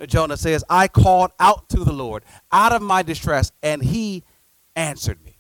Jonah 0.06 0.36
says, 0.36 0.62
I 0.70 0.86
called 0.86 1.32
out 1.40 1.68
to 1.70 1.78
the 1.82 1.92
Lord 1.92 2.24
out 2.52 2.70
of 2.70 2.80
my 2.80 3.02
distress, 3.02 3.50
and 3.64 3.82
he 3.82 4.22
answered 4.76 5.24
me. 5.24 5.38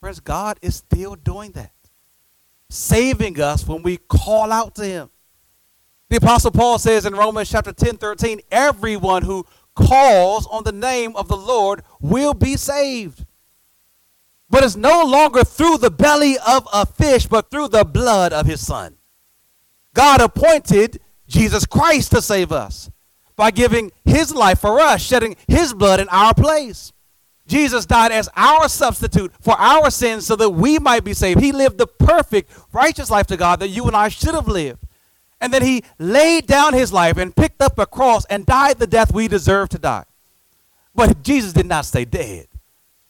Friends, 0.00 0.18
God 0.18 0.60
is 0.62 0.76
still 0.76 1.14
doing 1.14 1.52
that, 1.52 1.74
saving 2.70 3.38
us 3.38 3.68
when 3.68 3.82
we 3.82 3.98
call 3.98 4.50
out 4.50 4.74
to 4.76 4.86
him. 4.86 5.10
The 6.08 6.16
Apostle 6.16 6.52
Paul 6.52 6.78
says 6.78 7.04
in 7.04 7.12
Romans 7.12 7.50
chapter 7.50 7.74
10 7.74 7.98
13, 7.98 8.40
everyone 8.50 9.24
who 9.24 9.44
calls 9.74 10.46
on 10.46 10.64
the 10.64 10.72
name 10.72 11.14
of 11.16 11.28
the 11.28 11.36
Lord 11.36 11.82
will 12.00 12.32
be 12.32 12.56
saved. 12.56 13.26
But 14.52 14.64
it's 14.64 14.76
no 14.76 15.02
longer 15.02 15.44
through 15.44 15.78
the 15.78 15.90
belly 15.90 16.36
of 16.46 16.68
a 16.74 16.84
fish, 16.84 17.26
but 17.26 17.50
through 17.50 17.68
the 17.68 17.86
blood 17.86 18.34
of 18.34 18.44
his 18.44 18.64
son. 18.64 18.98
God 19.94 20.20
appointed 20.20 21.00
Jesus 21.26 21.64
Christ 21.64 22.10
to 22.12 22.20
save 22.20 22.52
us 22.52 22.90
by 23.34 23.50
giving 23.50 23.90
his 24.04 24.34
life 24.34 24.60
for 24.60 24.78
us, 24.78 25.00
shedding 25.00 25.36
his 25.48 25.72
blood 25.72 26.00
in 26.00 26.08
our 26.10 26.34
place. 26.34 26.92
Jesus 27.46 27.86
died 27.86 28.12
as 28.12 28.28
our 28.36 28.68
substitute 28.68 29.32
for 29.40 29.58
our 29.58 29.90
sins 29.90 30.26
so 30.26 30.36
that 30.36 30.50
we 30.50 30.78
might 30.78 31.02
be 31.02 31.14
saved. 31.14 31.40
He 31.40 31.52
lived 31.52 31.78
the 31.78 31.86
perfect, 31.86 32.52
righteous 32.74 33.10
life 33.10 33.28
to 33.28 33.38
God 33.38 33.58
that 33.60 33.68
you 33.68 33.86
and 33.86 33.96
I 33.96 34.08
should 34.08 34.34
have 34.34 34.48
lived. 34.48 34.84
And 35.40 35.50
then 35.50 35.62
he 35.62 35.82
laid 35.98 36.46
down 36.46 36.74
his 36.74 36.92
life 36.92 37.16
and 37.16 37.34
picked 37.34 37.62
up 37.62 37.78
a 37.78 37.86
cross 37.86 38.26
and 38.26 38.44
died 38.44 38.78
the 38.78 38.86
death 38.86 39.14
we 39.14 39.28
deserve 39.28 39.70
to 39.70 39.78
die. 39.78 40.04
But 40.94 41.22
Jesus 41.22 41.54
did 41.54 41.66
not 41.66 41.86
stay 41.86 42.04
dead. 42.04 42.48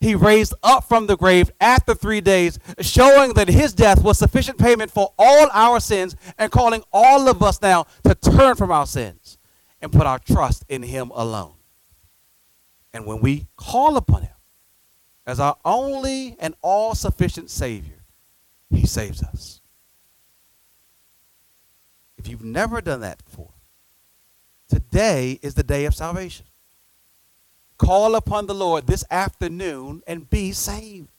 He 0.03 0.17
raised 0.17 0.53
up 0.65 0.89
from 0.89 1.07
the 1.07 1.17
grave 1.17 1.53
after 1.61 1.95
three 1.95 2.21
days, 2.21 2.59
showing 2.81 3.35
that 3.35 3.47
his 3.47 3.73
death 3.73 4.03
was 4.03 4.19
sufficient 4.19 4.59
payment 4.59 4.91
for 4.91 5.15
all 5.17 5.49
our 5.53 5.79
sins 5.79 6.17
and 6.39 6.51
calling 6.51 6.83
all 6.93 7.29
of 7.29 7.41
us 7.41 7.63
now 7.63 7.87
to 8.03 8.17
turn 8.17 8.57
from 8.57 8.73
our 8.73 8.85
sins 8.85 9.39
and 9.81 9.93
put 9.93 10.05
our 10.05 10.19
trust 10.19 10.65
in 10.69 10.83
him 10.83 11.13
alone. 11.15 11.55
And 12.93 13.07
when 13.07 13.21
we 13.21 13.47
call 13.57 13.97
upon 13.97 14.23
him 14.23 14.35
as 15.25 15.39
our 15.39 15.57
only 15.65 16.35
and 16.41 16.57
all 16.63 16.97
sufficient 16.97 17.49
Savior, 17.49 18.05
he 18.71 18.85
saves 18.85 19.23
us. 19.23 19.61
If 22.19 22.27
you've 22.27 22.45
never 22.45 22.81
done 22.81 23.03
that 23.03 23.25
before, 23.25 23.55
today 24.69 25.39
is 25.43 25.55
the 25.55 25.63
day 25.63 25.85
of 25.85 25.95
salvation. 25.95 26.47
Call 27.83 28.15
upon 28.15 28.47
the 28.47 28.55
Lord 28.55 28.87
this 28.87 29.03
afternoon 29.11 30.05
and 30.07 30.31
be 30.31 30.53
saved. 30.53 31.11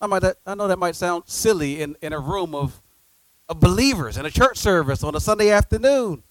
I, 0.00 0.06
might, 0.06 0.22
I 0.46 0.54
know 0.54 0.68
that 0.68 0.78
might 0.78 0.94
sound 0.94 1.24
silly 1.26 1.82
in, 1.82 1.96
in 2.00 2.12
a 2.12 2.20
room 2.20 2.54
of, 2.54 2.80
of 3.48 3.58
believers 3.58 4.16
in 4.16 4.26
a 4.26 4.30
church 4.30 4.58
service 4.58 5.02
on 5.02 5.16
a 5.16 5.20
Sunday 5.20 5.50
afternoon. 5.50 6.22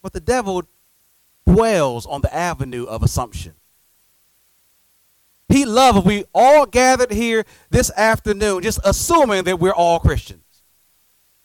But 0.00 0.14
the 0.14 0.20
devil 0.20 0.62
dwells 1.46 2.06
on 2.06 2.22
the 2.22 2.34
avenue 2.34 2.84
of 2.84 3.02
assumption. 3.02 3.52
He 5.50 5.66
loves 5.66 5.98
if 5.98 6.04
we 6.06 6.24
all 6.34 6.64
gathered 6.64 7.12
here 7.12 7.44
this 7.68 7.90
afternoon, 7.94 8.62
just 8.62 8.80
assuming 8.86 9.44
that 9.44 9.60
we're 9.60 9.74
all 9.74 10.00
Christians. 10.00 10.47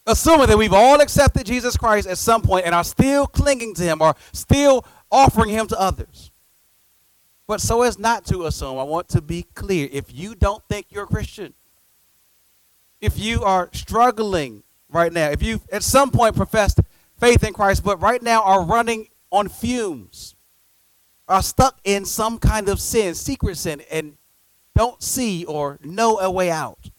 Assuming 0.05 0.47
that 0.47 0.57
we've 0.57 0.73
all 0.73 0.99
accepted 0.99 1.45
Jesus 1.45 1.77
Christ 1.77 2.07
at 2.07 2.17
some 2.17 2.41
point 2.41 2.65
and 2.65 2.75
are 2.75 2.83
still 2.83 3.25
clinging 3.25 3.73
to 3.75 3.83
him 3.83 4.01
or 4.01 4.15
still 4.33 4.85
offering 5.11 5.49
him 5.49 5.67
to 5.67 5.79
others. 5.79 6.31
But 7.47 7.61
so 7.61 7.83
as 7.83 7.99
not 7.99 8.25
to 8.25 8.45
assume, 8.45 8.77
I 8.77 8.83
want 8.83 9.09
to 9.09 9.21
be 9.21 9.43
clear. 9.53 9.87
If 9.91 10.13
you 10.13 10.35
don't 10.35 10.63
think 10.69 10.87
you're 10.89 11.03
a 11.03 11.07
Christian, 11.07 11.53
if 12.99 13.19
you 13.19 13.43
are 13.43 13.69
struggling 13.73 14.63
right 14.89 15.11
now, 15.11 15.29
if 15.29 15.43
you 15.43 15.61
at 15.71 15.83
some 15.83 16.09
point 16.09 16.35
professed 16.35 16.79
faith 17.19 17.43
in 17.43 17.53
Christ, 17.53 17.83
but 17.83 18.01
right 18.01 18.21
now 18.21 18.43
are 18.43 18.63
running 18.63 19.07
on 19.31 19.49
fumes, 19.49 20.35
are 21.27 21.41
stuck 21.41 21.79
in 21.83 22.05
some 22.05 22.37
kind 22.37 22.69
of 22.69 22.79
sin, 22.79 23.15
secret 23.15 23.57
sin, 23.57 23.81
and 23.91 24.17
don't 24.75 25.01
see 25.01 25.45
or 25.45 25.79
know 25.83 26.19
a 26.19 26.31
way 26.31 26.49
out, 26.49 26.91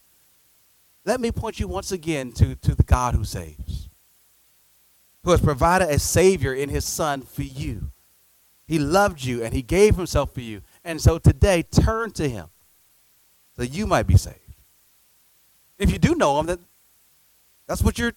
let 1.04 1.20
me 1.20 1.30
point 1.30 1.60
you 1.60 1.68
once 1.68 1.92
again 1.92 2.32
to, 2.32 2.54
to 2.56 2.74
the 2.74 2.82
God 2.82 3.14
who 3.14 3.24
saves, 3.24 3.88
who 5.22 5.30
has 5.30 5.40
provided 5.40 5.88
a 5.88 5.98
Savior 5.98 6.54
in 6.54 6.68
His 6.68 6.84
Son 6.84 7.22
for 7.22 7.42
you. 7.42 7.90
He 8.66 8.78
loved 8.78 9.22
you 9.24 9.42
and 9.42 9.52
He 9.52 9.62
gave 9.62 9.96
Himself 9.96 10.32
for 10.32 10.40
you. 10.40 10.62
And 10.84 11.00
so 11.00 11.18
today, 11.18 11.62
turn 11.62 12.10
to 12.12 12.28
Him 12.28 12.46
so 13.56 13.62
you 13.62 13.86
might 13.86 14.06
be 14.06 14.16
saved. 14.16 14.38
If 15.78 15.92
you 15.92 15.98
do 15.98 16.14
know 16.14 16.40
Him, 16.40 16.46
that 16.46 16.60
that's 17.66 17.82
what 17.82 17.98
you're, 17.98 18.14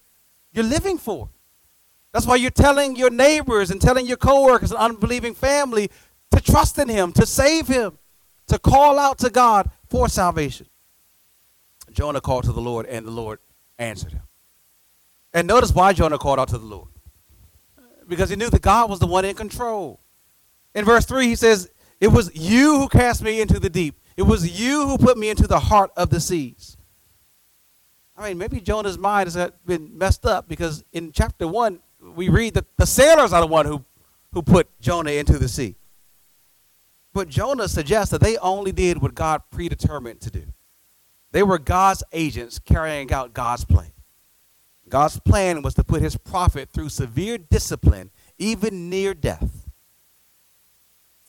you're 0.52 0.66
living 0.66 0.98
for. 0.98 1.30
That's 2.14 2.26
why 2.26 2.36
you're 2.36 2.52
telling 2.52 2.96
your 2.96 3.10
neighbors 3.10 3.70
and 3.70 3.82
telling 3.82 4.06
your 4.06 4.18
coworkers 4.18 4.72
and 4.72 4.80
unbelieving 4.80 5.34
family 5.34 5.90
to 6.32 6.42
trust 6.42 6.78
in 6.80 6.90
him, 6.90 7.12
to 7.14 7.26
save 7.26 7.68
him, 7.68 7.98
to 8.48 8.58
call 8.58 8.98
out 8.98 9.20
to 9.20 9.30
God 9.30 9.70
for 9.90 10.10
salvation. 10.10 10.68
Jonah 11.98 12.22
called 12.22 12.44
to 12.44 12.52
the 12.52 12.62
Lord, 12.62 12.86
and 12.86 13.08
the 13.08 13.12
Lord 13.12 13.40
answered 13.80 14.12
him. 14.12 14.22
And 15.34 15.48
notice 15.48 15.74
why 15.74 15.94
Jonah 15.94 16.20
called 16.20 16.38
out 16.38 16.50
to 16.50 16.60
the 16.60 16.64
Lord. 16.64 16.90
Because 18.08 18.30
he 18.30 18.36
knew 18.36 18.52
that 18.52 18.62
God 18.62 18.88
was 18.88 19.00
the 19.00 19.08
one 19.08 19.26
in 19.26 19.34
control. 19.34 20.00
In 20.76 20.86
verse 20.86 21.08
3, 21.08 21.26
he 21.26 21.36
says, 21.36 21.72
It 22.00 22.10
was 22.10 22.30
you 22.36 22.78
who 22.78 22.88
cast 22.88 23.24
me 23.24 23.42
into 23.42 23.60
the 23.60 23.68
deep. 23.68 24.00
It 24.16 24.22
was 24.22 24.62
you 24.62 24.88
who 24.88 25.00
put 25.00 25.18
me 25.18 25.30
into 25.30 25.48
the 25.48 25.58
heart 25.60 25.90
of 25.98 26.12
the 26.12 26.20
seas. 26.20 26.78
I 28.16 28.30
mean, 28.30 28.38
maybe 28.38 28.62
Jonah's 28.62 29.00
mind 29.00 29.34
has 29.34 29.52
been 29.66 29.98
messed 29.98 30.24
up 30.24 30.48
because 30.48 30.84
in 30.94 31.12
chapter 31.12 31.48
1, 31.48 31.80
we 32.14 32.30
read 32.30 32.54
that 32.54 32.78
the 32.78 32.86
sailors 32.86 33.34
are 33.34 33.42
the 33.42 33.48
one 33.48 33.66
who, 33.66 33.84
who 34.34 34.44
put 34.44 34.70
Jonah 34.80 35.14
into 35.14 35.40
the 35.40 35.48
sea. 35.48 35.76
But 37.12 37.28
Jonah 37.28 37.68
suggests 37.68 38.12
that 38.12 38.22
they 38.22 38.38
only 38.38 38.72
did 38.72 39.02
what 39.02 39.16
God 39.16 39.42
predetermined 39.50 40.22
to 40.22 40.30
do. 40.30 40.44
They 41.32 41.44
were 41.44 41.60
God's 41.60 42.04
agents 42.12 42.60
carrying 42.60 43.12
out 43.12 43.34
God's 43.34 43.66
plan. 43.66 43.92
God's 44.90 45.20
plan 45.20 45.62
was 45.62 45.74
to 45.76 45.84
put 45.84 46.02
his 46.02 46.16
prophet 46.16 46.70
through 46.70 46.90
severe 46.90 47.38
discipline, 47.38 48.12
even 48.38 48.90
near 48.90 49.14
death. 49.14 49.68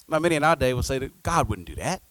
Now, 0.08 0.20
many 0.20 0.36
in 0.36 0.44
our 0.44 0.56
day 0.56 0.72
will 0.72 0.82
say 0.82 0.98
that 0.98 1.22
God 1.22 1.48
wouldn't 1.48 1.66
do 1.66 1.74
that. 1.74 2.02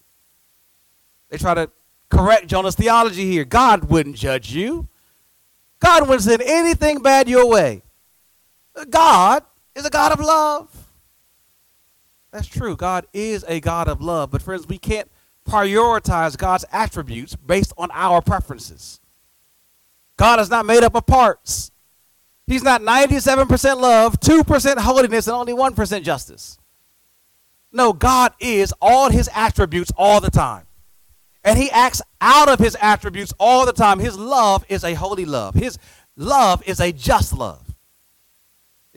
They 1.30 1.38
try 1.38 1.54
to 1.54 1.72
correct 2.10 2.48
Jonah's 2.48 2.76
theology 2.76 3.26
here. 3.26 3.44
God 3.44 3.86
wouldn't 3.86 4.16
judge 4.16 4.52
you. 4.52 4.88
God 5.80 6.04
wouldn't 6.04 6.24
send 6.24 6.42
anything 6.42 7.02
bad 7.02 7.28
your 7.28 7.48
way. 7.50 7.82
God 8.90 9.44
is 9.76 9.86
a 9.86 9.90
God 9.90 10.12
of 10.12 10.20
love. 10.20 10.88
That's 12.32 12.48
true. 12.48 12.76
God 12.76 13.08
is 13.14 13.44
a 13.48 13.60
God 13.60 13.88
of 13.88 14.02
love. 14.02 14.32
But, 14.32 14.42
friends, 14.42 14.68
we 14.68 14.78
can't 14.78 15.10
prioritize 15.48 16.38
God's 16.38 16.66
attributes 16.72 17.36
based 17.36 17.74
on 17.78 17.90
our 17.92 18.22
preferences. 18.22 19.00
God 20.18 20.40
is 20.40 20.50
not 20.50 20.66
made 20.66 20.84
up 20.84 20.96
of 20.96 21.06
parts. 21.06 21.72
He's 22.46 22.64
not 22.64 22.82
97% 22.82 23.82
love, 23.82 24.20
2% 24.20 24.78
holiness, 24.78 25.28
and 25.28 25.36
only 25.36 25.54
1% 25.54 26.04
justice. 26.04 26.58
No, 27.72 27.94
God 27.94 28.34
is 28.40 28.74
all 28.82 29.10
his 29.10 29.30
attributes 29.36 29.92
all 29.98 30.22
the 30.22 30.32
time. 30.32 30.66
And 31.44 31.58
he 31.58 31.70
acts 31.72 32.02
out 32.20 32.50
of 32.50 32.60
his 32.60 32.76
attributes 32.82 33.34
all 33.40 33.66
the 33.66 33.74
time. 33.74 34.00
His 34.00 34.18
love 34.18 34.66
is 34.70 34.84
a 34.84 34.94
holy 34.94 35.26
love, 35.26 35.56
his 35.56 35.78
love 36.16 36.64
is 36.68 36.80
a 36.80 36.92
just 36.92 37.34
love 37.34 37.68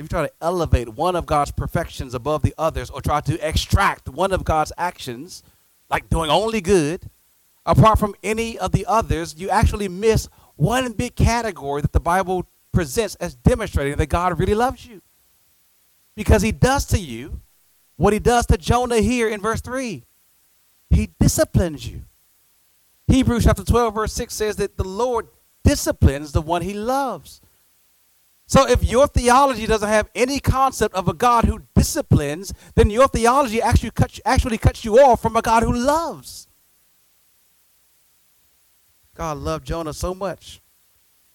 if 0.00 0.04
you 0.04 0.08
try 0.08 0.26
to 0.26 0.32
elevate 0.40 0.88
one 0.88 1.14
of 1.14 1.26
God's 1.26 1.52
perfections 1.52 2.14
above 2.14 2.40
the 2.40 2.54
others 2.56 2.88
or 2.88 3.02
try 3.02 3.20
to 3.20 3.46
extract 3.46 4.08
one 4.08 4.32
of 4.32 4.44
God's 4.44 4.72
actions, 4.78 5.42
like 5.90 6.08
doing 6.08 6.30
only 6.30 6.60
good, 6.60 7.10
apart 7.66 7.98
from 7.98 8.14
any 8.22 8.58
of 8.58 8.72
the 8.72 8.86
others, 8.86 9.34
you 9.36 9.50
actually 9.50 9.88
miss 9.88 10.28
one 10.56 10.92
big 10.92 11.16
category 11.16 11.82
that 11.82 11.92
the 11.92 12.00
Bible 12.00 12.46
presents 12.72 13.16
as 13.16 13.34
demonstrating 13.34 13.96
that 13.96 14.06
God 14.06 14.38
really 14.38 14.54
loves 14.54 14.86
you. 14.86 15.02
Because 16.14 16.42
he 16.42 16.52
does 16.52 16.84
to 16.86 16.98
you 16.98 17.40
what 17.96 18.12
he 18.12 18.18
does 18.18 18.46
to 18.46 18.56
Jonah 18.56 19.00
here 19.00 19.28
in 19.28 19.40
verse 19.40 19.60
3. 19.60 20.04
He 20.90 21.10
disciplines 21.18 21.86
you. 21.86 22.02
Hebrews 23.08 23.44
chapter 23.44 23.64
12, 23.64 23.94
verse 23.94 24.12
6 24.12 24.32
says 24.32 24.56
that 24.56 24.76
the 24.76 24.84
Lord 24.84 25.28
disciplines 25.64 26.32
the 26.32 26.42
one 26.42 26.62
he 26.62 26.74
loves. 26.74 27.40
So 28.50 28.68
if 28.68 28.82
your 28.82 29.06
theology 29.06 29.64
doesn't 29.64 29.88
have 29.88 30.10
any 30.12 30.40
concept 30.40 30.96
of 30.96 31.06
a 31.06 31.14
God 31.14 31.44
who 31.44 31.62
disciplines, 31.76 32.52
then 32.74 32.90
your 32.90 33.06
theology 33.06 33.62
actually 33.62 33.92
cuts, 33.92 34.20
actually 34.24 34.58
cuts 34.58 34.84
you 34.84 34.98
off 34.98 35.22
from 35.22 35.36
a 35.36 35.40
God 35.40 35.62
who 35.62 35.72
loves. 35.72 36.48
God 39.14 39.36
loved 39.36 39.68
Jonah 39.68 39.92
so 39.92 40.16
much 40.16 40.60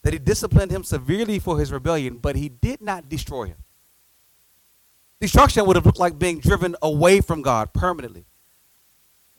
that 0.01 0.11
he 0.11 0.19
disciplined 0.19 0.71
him 0.71 0.83
severely 0.83 1.39
for 1.39 1.57
his 1.57 1.71
rebellion, 1.71 2.17
but 2.17 2.35
he 2.35 2.49
did 2.49 2.81
not 2.81 3.07
destroy 3.07 3.45
him. 3.45 3.63
Destruction 5.21 5.65
would 5.65 5.77
have 5.77 5.85
looked 5.85 5.99
like 5.99 6.19
being 6.19 6.39
driven 6.41 6.75
away 6.81 7.21
from 7.21 7.41
God 7.41 7.71
permanently, 7.71 8.25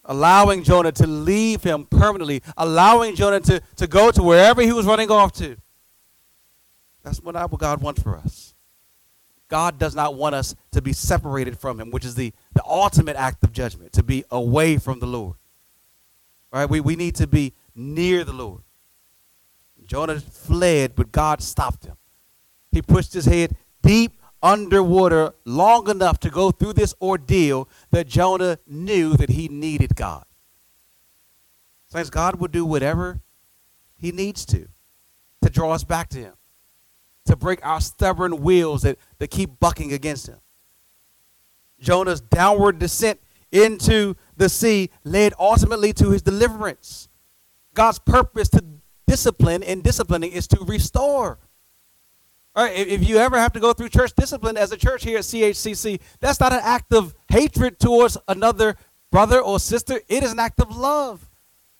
allowing 0.07 0.62
Jonah 0.62 0.93
to 0.93 1.07
leave 1.07 1.62
him 1.62 1.85
permanently, 1.85 2.43
allowing 2.57 3.17
Jonah 3.17 3.41
to, 3.41 3.61
to 3.77 3.87
go 3.87 4.11
to 4.12 4.23
wherever 4.23 4.62
he 4.62 4.73
was 4.73 4.87
running 4.87 5.11
off 5.11 5.35
to. 5.35 5.59
That's 7.07 7.23
what 7.23 7.61
God 7.61 7.81
wants 7.81 8.03
for 8.03 8.16
us. 8.16 8.53
God 9.47 9.79
does 9.79 9.95
not 9.95 10.16
want 10.16 10.35
us 10.35 10.57
to 10.73 10.83
be 10.83 10.92
separated 10.92 11.57
from 11.57 11.79
him, 11.79 11.92
which 11.92 12.05
is 12.05 12.16
the, 12.16 12.33
the 12.53 12.64
ultimate 12.64 13.14
act 13.14 13.45
of 13.45 13.53
judgment, 13.53 13.92
to 13.92 14.03
be 14.03 14.25
away 14.29 14.77
from 14.77 14.99
the 14.99 15.07
Lord. 15.07 15.37
Right, 16.53 16.69
we, 16.69 16.81
we 16.81 16.97
need 16.97 17.14
to 17.16 17.29
be 17.29 17.53
near 17.77 18.25
the 18.25 18.33
Lord. 18.33 18.62
Jonah 19.85 20.19
fled, 20.19 20.97
but 20.97 21.12
God 21.12 21.42
stopped 21.42 21.85
him. 21.85 21.97
He 22.73 22.83
pushed 22.83 23.12
his 23.12 23.27
head 23.27 23.57
deep 23.83 24.21
underwater 24.42 25.33
long 25.45 25.88
enough 25.88 26.19
to 26.21 26.31
go 26.31 26.51
through 26.51 26.73
this 26.73 26.92
ordeal 27.01 27.69
that 27.92 28.09
Jonah 28.09 28.59
knew 28.66 29.16
that 29.16 29.31
he 29.31 29.47
needed 29.47 29.95
God. 29.95 30.25
Saints, 31.87 32.11
God 32.11 32.40
will 32.40 32.49
do 32.49 32.64
whatever 32.64 33.21
he 33.97 34.11
needs 34.11 34.45
to 34.47 34.66
to 35.42 35.51
draw 35.51 35.71
us 35.71 35.85
back 35.85 36.09
to 36.09 36.19
him. 36.19 36.36
To 37.27 37.37
break 37.37 37.65
our 37.65 37.81
stubborn 37.81 38.43
wills 38.43 38.83
that, 38.83 38.99
that 39.19 39.31
keep 39.31 39.61
bucking 39.61 39.93
against 39.93 40.29
him. 40.29 40.39
Jonah's 41.81 42.21
downward 42.21 42.79
descent 42.79 43.21
into 43.53 44.15
the 44.37 44.49
sea 44.49 44.91
led 45.05 45.35
ultimately 45.39 45.93
to 45.95 46.11
his 46.11 46.23
deliverance. 46.23 47.09
God's 47.75 47.99
purpose 47.99 48.49
to 48.51 48.65
discipline 49.07 49.62
and 49.62 49.83
disciplining 49.83 50.33
is 50.33 50.47
to 50.49 50.59
restore. 50.65 51.39
All 52.55 52.65
right, 52.65 52.75
if 52.75 53.07
you 53.07 53.19
ever 53.19 53.39
have 53.39 53.53
to 53.53 53.61
go 53.61 53.75
through 53.75 53.91
church 53.91 54.15
discipline 54.15 54.57
as 54.57 54.73
a 54.73 54.79
church 54.79 55.05
here 55.05 55.19
at 55.19 55.25
CHCC, 55.25 56.01
that's 56.21 56.41
not 56.41 56.55
an 56.55 56.61
act 56.62 56.95
of 56.95 57.15
hatred 57.29 57.79
towards 57.79 58.17
another 58.29 58.77
brother 59.11 59.41
or 59.41 59.61
sister. 59.61 60.01
It 60.09 60.23
is 60.25 60.33
an 60.33 60.41
act 60.41 60.61
of 60.61 60.75
love. 60.75 61.29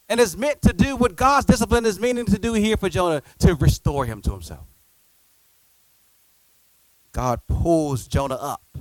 And 0.09 0.21
it's 0.21 0.37
meant 0.37 0.63
to 0.63 0.73
do 0.73 0.95
what 0.95 1.17
God's 1.17 1.47
discipline 1.47 1.87
is 1.87 1.99
meaning 1.99 2.27
to 2.27 2.39
do 2.39 2.53
here 2.53 2.77
for 2.77 2.89
Jonah 2.89 3.23
to 3.39 3.55
restore 3.55 4.05
him 4.05 4.21
to 4.23 4.33
himself. 4.33 4.67
God 7.17 7.41
pulls 7.47 8.07
Jonah 8.07 8.35
up. 8.35 8.77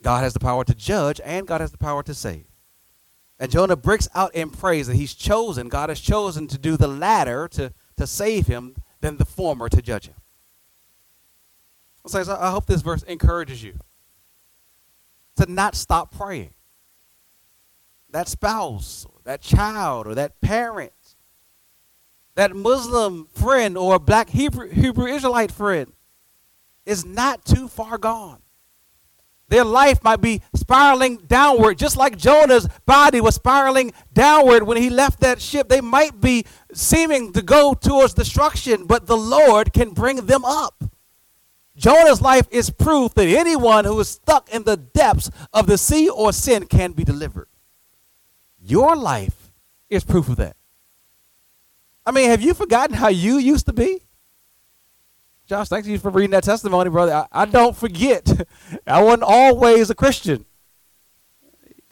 God 0.00 0.22
has 0.22 0.32
the 0.32 0.40
power 0.40 0.64
to 0.64 0.74
judge 0.74 1.20
and 1.22 1.46
God 1.46 1.60
has 1.60 1.70
the 1.70 1.76
power 1.76 2.02
to 2.02 2.14
save. 2.14 2.46
And 3.38 3.52
Jonah 3.52 3.76
breaks 3.76 4.08
out 4.14 4.34
in 4.34 4.48
praise 4.48 4.86
that 4.86 4.96
he's 4.96 5.12
chosen, 5.12 5.68
God 5.68 5.90
has 5.90 6.00
chosen 6.00 6.46
to 6.46 6.56
do 6.56 6.78
the 6.78 6.88
latter 6.88 7.46
to, 7.48 7.74
to 7.98 8.06
save 8.06 8.46
him 8.46 8.74
than 9.02 9.18
the 9.18 9.26
former 9.26 9.68
to 9.68 9.82
judge 9.82 10.06
him. 10.06 10.14
I 12.14 12.50
hope 12.50 12.64
this 12.64 12.80
verse 12.80 13.02
encourages 13.02 13.62
you 13.62 13.74
to 15.36 15.44
not 15.44 15.74
stop 15.74 16.16
praying. 16.16 16.54
That 18.08 18.28
spouse, 18.28 19.06
that 19.24 19.42
child, 19.42 20.06
or 20.06 20.14
that 20.14 20.40
parent, 20.40 20.94
that 22.34 22.56
Muslim 22.56 23.26
friend 23.34 23.76
or 23.76 23.98
black 23.98 24.30
Hebrew, 24.30 24.70
Hebrew 24.70 25.04
Israelite 25.04 25.52
friend 25.52 25.92
is 26.90 27.04
not 27.04 27.44
too 27.44 27.68
far 27.68 27.96
gone. 27.96 28.42
Their 29.48 29.64
life 29.64 30.02
might 30.04 30.20
be 30.20 30.42
spiraling 30.54 31.16
downward, 31.18 31.78
just 31.78 31.96
like 31.96 32.16
Jonah's 32.16 32.68
body 32.86 33.20
was 33.20 33.36
spiraling 33.36 33.92
downward 34.12 34.64
when 34.64 34.76
he 34.76 34.90
left 34.90 35.20
that 35.20 35.40
ship. 35.40 35.68
They 35.68 35.80
might 35.80 36.20
be 36.20 36.44
seeming 36.72 37.32
to 37.32 37.42
go 37.42 37.74
towards 37.74 38.14
destruction, 38.14 38.86
but 38.86 39.06
the 39.06 39.16
Lord 39.16 39.72
can 39.72 39.90
bring 39.90 40.26
them 40.26 40.44
up. 40.44 40.84
Jonah's 41.76 42.20
life 42.20 42.46
is 42.50 42.70
proof 42.70 43.14
that 43.14 43.26
anyone 43.26 43.84
who 43.84 43.98
is 44.00 44.08
stuck 44.08 44.48
in 44.50 44.64
the 44.64 44.76
depths 44.76 45.30
of 45.52 45.66
the 45.66 45.78
sea 45.78 46.08
or 46.08 46.32
sin 46.32 46.66
can 46.66 46.92
be 46.92 47.04
delivered. 47.04 47.48
Your 48.60 48.94
life 48.94 49.52
is 49.88 50.04
proof 50.04 50.28
of 50.28 50.36
that. 50.36 50.56
I 52.04 52.12
mean, 52.12 52.30
have 52.30 52.42
you 52.42 52.54
forgotten 52.54 52.96
how 52.96 53.08
you 53.08 53.38
used 53.38 53.66
to 53.66 53.72
be? 53.72 54.02
Josh, 55.50 55.66
thank 55.66 55.84
you 55.84 55.98
for 55.98 56.12
reading 56.12 56.30
that 56.30 56.44
testimony, 56.44 56.90
brother. 56.90 57.12
I, 57.12 57.42
I 57.42 57.44
don't 57.44 57.76
forget. 57.76 58.46
I 58.86 59.02
wasn't 59.02 59.24
always 59.24 59.90
a 59.90 59.96
Christian. 59.96 60.46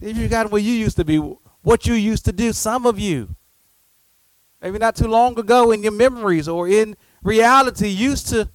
Have 0.00 0.16
you 0.16 0.28
got 0.28 0.52
what 0.52 0.62
you 0.62 0.72
used 0.74 0.94
to 0.94 1.04
be, 1.04 1.16
what 1.62 1.84
you 1.84 1.94
used 1.94 2.24
to 2.26 2.32
do, 2.32 2.52
some 2.52 2.86
of 2.86 3.00
you. 3.00 3.34
Maybe 4.62 4.78
not 4.78 4.94
too 4.94 5.08
long 5.08 5.36
ago 5.36 5.72
in 5.72 5.82
your 5.82 5.90
memories 5.90 6.46
or 6.46 6.68
in 6.68 6.96
reality 7.24 7.88
used 7.88 8.28
to, 8.28 8.48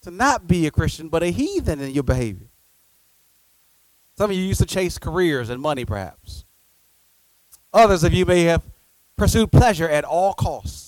to 0.00 0.10
not 0.10 0.46
be 0.46 0.66
a 0.66 0.70
Christian, 0.70 1.10
but 1.10 1.22
a 1.22 1.26
heathen 1.26 1.78
in 1.78 1.90
your 1.90 2.02
behavior. 2.02 2.48
Some 4.16 4.30
of 4.30 4.36
you 4.38 4.42
used 4.42 4.60
to 4.60 4.66
chase 4.66 4.96
careers 4.96 5.50
and 5.50 5.60
money, 5.60 5.84
perhaps. 5.84 6.46
Others 7.74 8.04
of 8.04 8.14
you 8.14 8.24
may 8.24 8.44
have 8.44 8.62
pursued 9.18 9.52
pleasure 9.52 9.86
at 9.86 10.04
all 10.04 10.32
costs. 10.32 10.85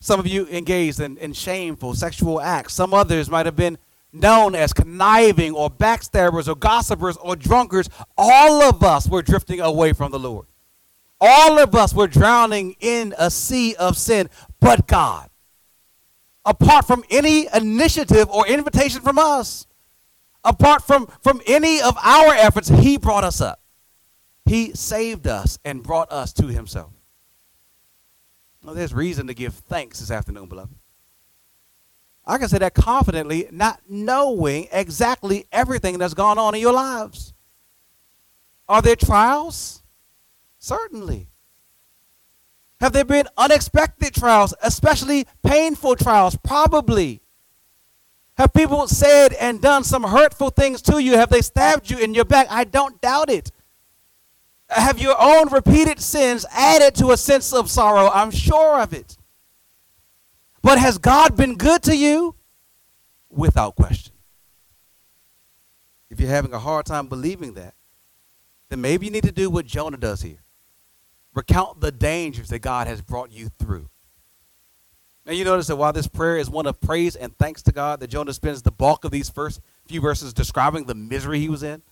Some 0.00 0.18
of 0.18 0.26
you 0.26 0.46
engaged 0.48 0.98
in, 1.00 1.18
in 1.18 1.34
shameful 1.34 1.94
sexual 1.94 2.40
acts. 2.40 2.74
Some 2.74 2.94
others 2.94 3.28
might 3.28 3.46
have 3.46 3.56
been 3.56 3.76
known 4.12 4.54
as 4.54 4.72
conniving 4.72 5.52
or 5.52 5.70
backstabbers 5.70 6.48
or 6.48 6.54
gossipers 6.54 7.16
or 7.18 7.36
drunkards. 7.36 7.90
All 8.16 8.62
of 8.62 8.82
us 8.82 9.08
were 9.08 9.22
drifting 9.22 9.60
away 9.60 9.92
from 9.92 10.10
the 10.10 10.18
Lord. 10.18 10.46
All 11.20 11.58
of 11.58 11.74
us 11.74 11.92
were 11.92 12.06
drowning 12.06 12.76
in 12.80 13.14
a 13.18 13.30
sea 13.30 13.74
of 13.74 13.98
sin, 13.98 14.30
but 14.58 14.86
God. 14.86 15.28
Apart 16.46 16.86
from 16.86 17.04
any 17.10 17.46
initiative 17.54 18.28
or 18.30 18.46
invitation 18.46 19.02
from 19.02 19.18
us, 19.18 19.66
apart 20.42 20.82
from, 20.82 21.06
from 21.22 21.42
any 21.46 21.82
of 21.82 21.96
our 22.02 22.32
efforts, 22.32 22.68
He 22.68 22.96
brought 22.96 23.24
us 23.24 23.42
up. 23.42 23.60
He 24.46 24.72
saved 24.72 25.26
us 25.26 25.58
and 25.62 25.82
brought 25.82 26.10
us 26.10 26.32
to 26.34 26.46
Himself. 26.46 26.92
Well, 28.62 28.74
there's 28.74 28.92
reason 28.92 29.26
to 29.26 29.34
give 29.34 29.54
thanks 29.54 30.00
this 30.00 30.10
afternoon, 30.10 30.46
beloved. 30.46 30.74
I 32.26 32.38
can 32.38 32.48
say 32.48 32.58
that 32.58 32.74
confidently, 32.74 33.48
not 33.50 33.80
knowing 33.88 34.68
exactly 34.70 35.46
everything 35.50 35.98
that's 35.98 36.14
gone 36.14 36.38
on 36.38 36.54
in 36.54 36.60
your 36.60 36.74
lives. 36.74 37.32
Are 38.68 38.82
there 38.82 38.96
trials? 38.96 39.82
Certainly. 40.58 41.28
Have 42.80 42.92
there 42.92 43.04
been 43.04 43.26
unexpected 43.36 44.14
trials, 44.14 44.54
especially 44.62 45.26
painful 45.42 45.96
trials? 45.96 46.36
Probably. 46.44 47.22
Have 48.36 48.52
people 48.52 48.86
said 48.86 49.32
and 49.34 49.60
done 49.60 49.84
some 49.84 50.02
hurtful 50.02 50.50
things 50.50 50.80
to 50.82 51.02
you? 51.02 51.12
Have 51.12 51.30
they 51.30 51.42
stabbed 51.42 51.90
you 51.90 51.98
in 51.98 52.14
your 52.14 52.24
back? 52.24 52.46
I 52.50 52.64
don't 52.64 53.00
doubt 53.00 53.28
it 53.28 53.50
have 54.70 54.98
your 54.98 55.16
own 55.20 55.48
repeated 55.52 56.00
sins 56.00 56.46
added 56.50 56.94
to 56.96 57.10
a 57.10 57.16
sense 57.16 57.52
of 57.52 57.70
sorrow. 57.70 58.10
I'm 58.12 58.30
sure 58.30 58.80
of 58.80 58.92
it. 58.92 59.16
But 60.62 60.78
has 60.78 60.98
God 60.98 61.36
been 61.36 61.56
good 61.56 61.82
to 61.84 61.96
you? 61.96 62.34
Without 63.30 63.76
question. 63.76 64.12
If 66.10 66.20
you're 66.20 66.28
having 66.28 66.52
a 66.52 66.58
hard 66.58 66.86
time 66.86 67.06
believing 67.06 67.54
that, 67.54 67.74
then 68.68 68.80
maybe 68.80 69.06
you 69.06 69.12
need 69.12 69.24
to 69.24 69.32
do 69.32 69.48
what 69.50 69.66
Jonah 69.66 69.96
does 69.96 70.22
here 70.22 70.42
recount 71.32 71.80
the 71.80 71.92
dangers 71.92 72.48
that 72.48 72.58
God 72.58 72.88
has 72.88 73.00
brought 73.00 73.30
you 73.30 73.50
through. 73.58 73.88
Now, 75.24 75.32
you 75.32 75.44
notice 75.44 75.68
that 75.68 75.76
while 75.76 75.92
this 75.92 76.08
prayer 76.08 76.38
is 76.38 76.50
one 76.50 76.66
of 76.66 76.80
praise 76.80 77.14
and 77.14 77.36
thanks 77.38 77.62
to 77.62 77.72
God, 77.72 78.00
that 78.00 78.08
Jonah 78.08 78.32
spends 78.32 78.62
the 78.62 78.72
bulk 78.72 79.04
of 79.04 79.12
these 79.12 79.30
first 79.30 79.60
few 79.86 80.00
verses 80.00 80.32
describing 80.32 80.86
the 80.86 80.94
misery 80.94 81.38
he 81.38 81.48
was 81.48 81.62
in, 81.62 81.82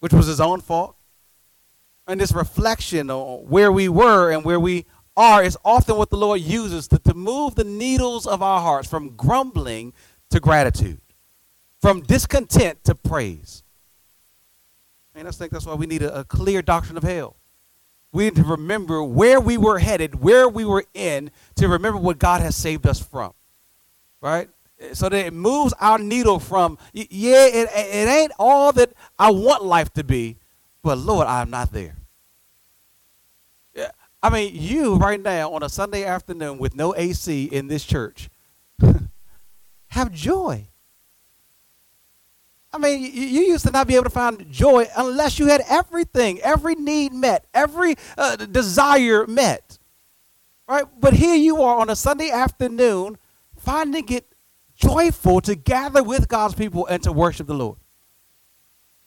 which 0.00 0.12
was 0.12 0.26
his 0.26 0.40
own 0.40 0.60
fault 0.60 0.96
and 2.10 2.20
this 2.20 2.32
reflection 2.32 3.10
on 3.10 3.46
where 3.46 3.70
we 3.70 3.88
were 3.88 4.30
and 4.30 4.44
where 4.44 4.60
we 4.60 4.86
are 5.16 5.42
is 5.42 5.56
often 5.64 5.96
what 5.96 6.10
the 6.10 6.16
Lord 6.16 6.40
uses 6.40 6.88
to, 6.88 6.98
to 6.98 7.14
move 7.14 7.54
the 7.54 7.64
needles 7.64 8.26
of 8.26 8.42
our 8.42 8.60
hearts 8.60 8.88
from 8.88 9.16
grumbling 9.16 9.92
to 10.30 10.40
gratitude, 10.40 11.00
from 11.80 12.00
discontent 12.02 12.82
to 12.84 12.94
praise. 12.94 13.62
And 15.14 15.28
I 15.28 15.30
think 15.30 15.52
that's 15.52 15.66
why 15.66 15.74
we 15.74 15.86
need 15.86 16.02
a, 16.02 16.20
a 16.20 16.24
clear 16.24 16.62
doctrine 16.62 16.96
of 16.96 17.02
hell. 17.02 17.36
We 18.12 18.24
need 18.24 18.36
to 18.36 18.44
remember 18.44 19.02
where 19.04 19.40
we 19.40 19.56
were 19.56 19.78
headed, 19.78 20.20
where 20.20 20.48
we 20.48 20.64
were 20.64 20.84
in, 20.94 21.30
to 21.56 21.68
remember 21.68 22.00
what 22.00 22.18
God 22.18 22.40
has 22.40 22.56
saved 22.56 22.86
us 22.86 23.00
from. 23.00 23.32
Right? 24.20 24.48
So 24.92 25.08
that 25.08 25.26
it 25.26 25.32
moves 25.32 25.74
our 25.80 25.98
needle 25.98 26.40
from, 26.40 26.78
yeah, 26.92 27.46
it, 27.46 27.68
it 27.72 28.08
ain't 28.08 28.32
all 28.38 28.72
that 28.72 28.92
I 29.18 29.30
want 29.30 29.64
life 29.64 29.92
to 29.94 30.04
be, 30.04 30.38
but 30.82 30.98
Lord, 30.98 31.26
I'm 31.26 31.50
not 31.50 31.72
there. 31.72 31.96
I 34.22 34.28
mean, 34.28 34.52
you 34.54 34.96
right 34.96 35.20
now 35.20 35.52
on 35.52 35.62
a 35.62 35.68
Sunday 35.68 36.04
afternoon 36.04 36.58
with 36.58 36.74
no 36.74 36.94
AC 36.94 37.44
in 37.44 37.68
this 37.68 37.84
church 37.84 38.28
have 39.88 40.12
joy. 40.12 40.68
I 42.72 42.78
mean, 42.78 43.02
you, 43.02 43.40
used 43.42 43.66
to 43.66 43.72
not 43.72 43.88
be 43.88 43.94
able 43.94 44.04
to 44.04 44.10
find 44.10 44.48
joy 44.50 44.86
unless 44.96 45.38
you 45.38 45.46
had 45.46 45.62
everything, 45.68 46.38
every 46.40 46.76
need 46.76 47.12
met, 47.12 47.46
every 47.52 47.96
uh, 48.16 48.36
desire 48.36 49.26
met. 49.26 49.78
Right? 50.68 50.84
But 50.98 51.14
here 51.14 51.34
you 51.34 51.62
are 51.62 51.80
on 51.80 51.90
a 51.90 51.96
Sunday 51.96 52.30
afternoon 52.30 53.18
finding 53.56 54.08
it 54.10 54.32
joyful 54.76 55.40
to 55.40 55.56
gather 55.56 56.02
with 56.02 56.28
God's 56.28 56.54
people 56.54 56.86
and 56.86 57.02
to 57.02 57.12
worship 57.12 57.48
the 57.48 57.54
Lord. 57.54 57.78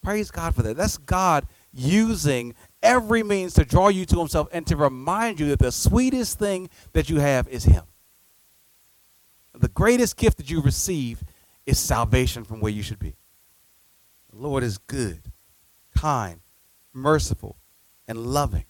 Praise 0.03 0.29
God 0.29 0.53
for 0.53 0.61
that. 0.63 0.75
That's 0.75 0.97
God 0.97 1.47
using 1.71 2.53
every 2.83 3.23
means 3.23 3.53
to 3.55 3.65
draw 3.65 3.87
you 3.87 4.05
to 4.05 4.19
himself 4.19 4.47
and 4.51 4.67
to 4.67 4.75
remind 4.75 5.39
you 5.39 5.47
that 5.47 5.59
the 5.59 5.71
sweetest 5.71 6.37
thing 6.37 6.69
that 6.91 7.09
you 7.09 7.19
have 7.19 7.47
is 7.47 7.63
him. 7.63 7.85
The 9.55 9.69
greatest 9.69 10.17
gift 10.17 10.37
that 10.37 10.49
you 10.51 10.61
receive 10.61 11.23
is 11.65 11.79
salvation 11.79 12.43
from 12.43 12.59
where 12.59 12.71
you 12.71 12.83
should 12.83 12.99
be. 12.99 13.15
The 14.31 14.39
Lord 14.39 14.63
is 14.63 14.77
good, 14.77 15.31
kind, 15.95 16.41
merciful, 16.91 17.57
and 18.07 18.17
loving. 18.17 18.65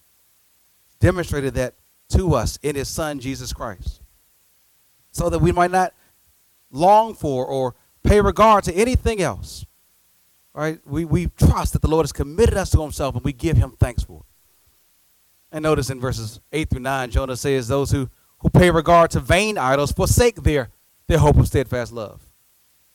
Demonstrated 0.99 1.55
that 1.55 1.75
to 2.09 2.35
us 2.35 2.59
in 2.61 2.75
his 2.75 2.87
son 2.87 3.19
Jesus 3.19 3.51
Christ. 3.53 4.01
So 5.11 5.29
that 5.29 5.39
we 5.39 5.51
might 5.51 5.71
not 5.71 5.93
long 6.71 7.13
for 7.13 7.45
or 7.45 7.75
pay 8.03 8.19
regard 8.19 8.63
to 8.65 8.73
anything 8.73 9.21
else 9.21 9.65
Right? 10.53 10.79
We, 10.85 11.05
we 11.05 11.27
trust 11.27 11.73
that 11.73 11.81
the 11.81 11.87
Lord 11.87 12.03
has 12.03 12.11
committed 12.11 12.55
us 12.55 12.69
to 12.71 12.81
himself 12.81 13.15
and 13.15 13.23
we 13.23 13.33
give 13.33 13.57
him 13.57 13.75
thanks 13.79 14.03
for 14.03 14.19
it. 14.21 14.25
And 15.51 15.63
notice 15.63 15.89
in 15.89 15.99
verses 15.99 16.39
8 16.51 16.69
through 16.69 16.81
9, 16.81 17.11
Jonah 17.11 17.35
says, 17.35 17.67
Those 17.67 17.91
who, 17.91 18.09
who 18.39 18.49
pay 18.49 18.71
regard 18.71 19.11
to 19.11 19.19
vain 19.19 19.57
idols 19.57 19.91
forsake 19.91 20.37
their 20.43 20.69
their 21.07 21.19
hope 21.19 21.37
of 21.37 21.47
steadfast 21.47 21.91
love. 21.91 22.21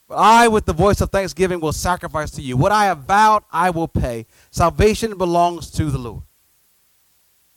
But 0.07 0.15
I, 0.15 0.47
with 0.47 0.65
the 0.65 0.73
voice 0.73 1.01
of 1.01 1.11
thanksgiving, 1.11 1.59
will 1.59 1.73
sacrifice 1.73 2.31
to 2.31 2.41
you. 2.41 2.57
What 2.57 2.71
I 2.71 2.85
have 2.85 2.99
vowed, 2.99 3.43
I 3.51 3.69
will 3.69 3.87
pay. 3.87 4.25
Salvation 4.49 5.17
belongs 5.17 5.69
to 5.71 5.85
the 5.85 5.99
Lord. 5.99 6.23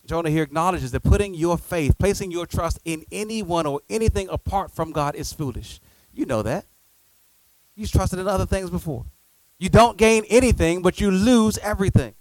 Jonah 0.04 0.30
here 0.30 0.42
acknowledges 0.42 0.90
that 0.90 1.02
putting 1.02 1.32
your 1.32 1.56
faith, 1.56 1.96
placing 1.98 2.30
your 2.30 2.44
trust 2.44 2.78
in 2.84 3.04
anyone 3.10 3.66
or 3.66 3.80
anything 3.88 4.28
apart 4.28 4.70
from 4.70 4.92
God 4.92 5.14
is 5.14 5.32
foolish. 5.32 5.80
You 6.12 6.26
know 6.26 6.42
that. 6.42 6.66
You've 7.74 7.90
trusted 7.90 8.18
in 8.18 8.28
other 8.28 8.44
things 8.44 8.68
before. 8.68 9.06
You 9.62 9.68
don't 9.68 9.96
gain 9.96 10.24
anything, 10.28 10.82
but 10.82 11.00
you 11.00 11.12
lose 11.12 11.56
everything. 11.58 12.14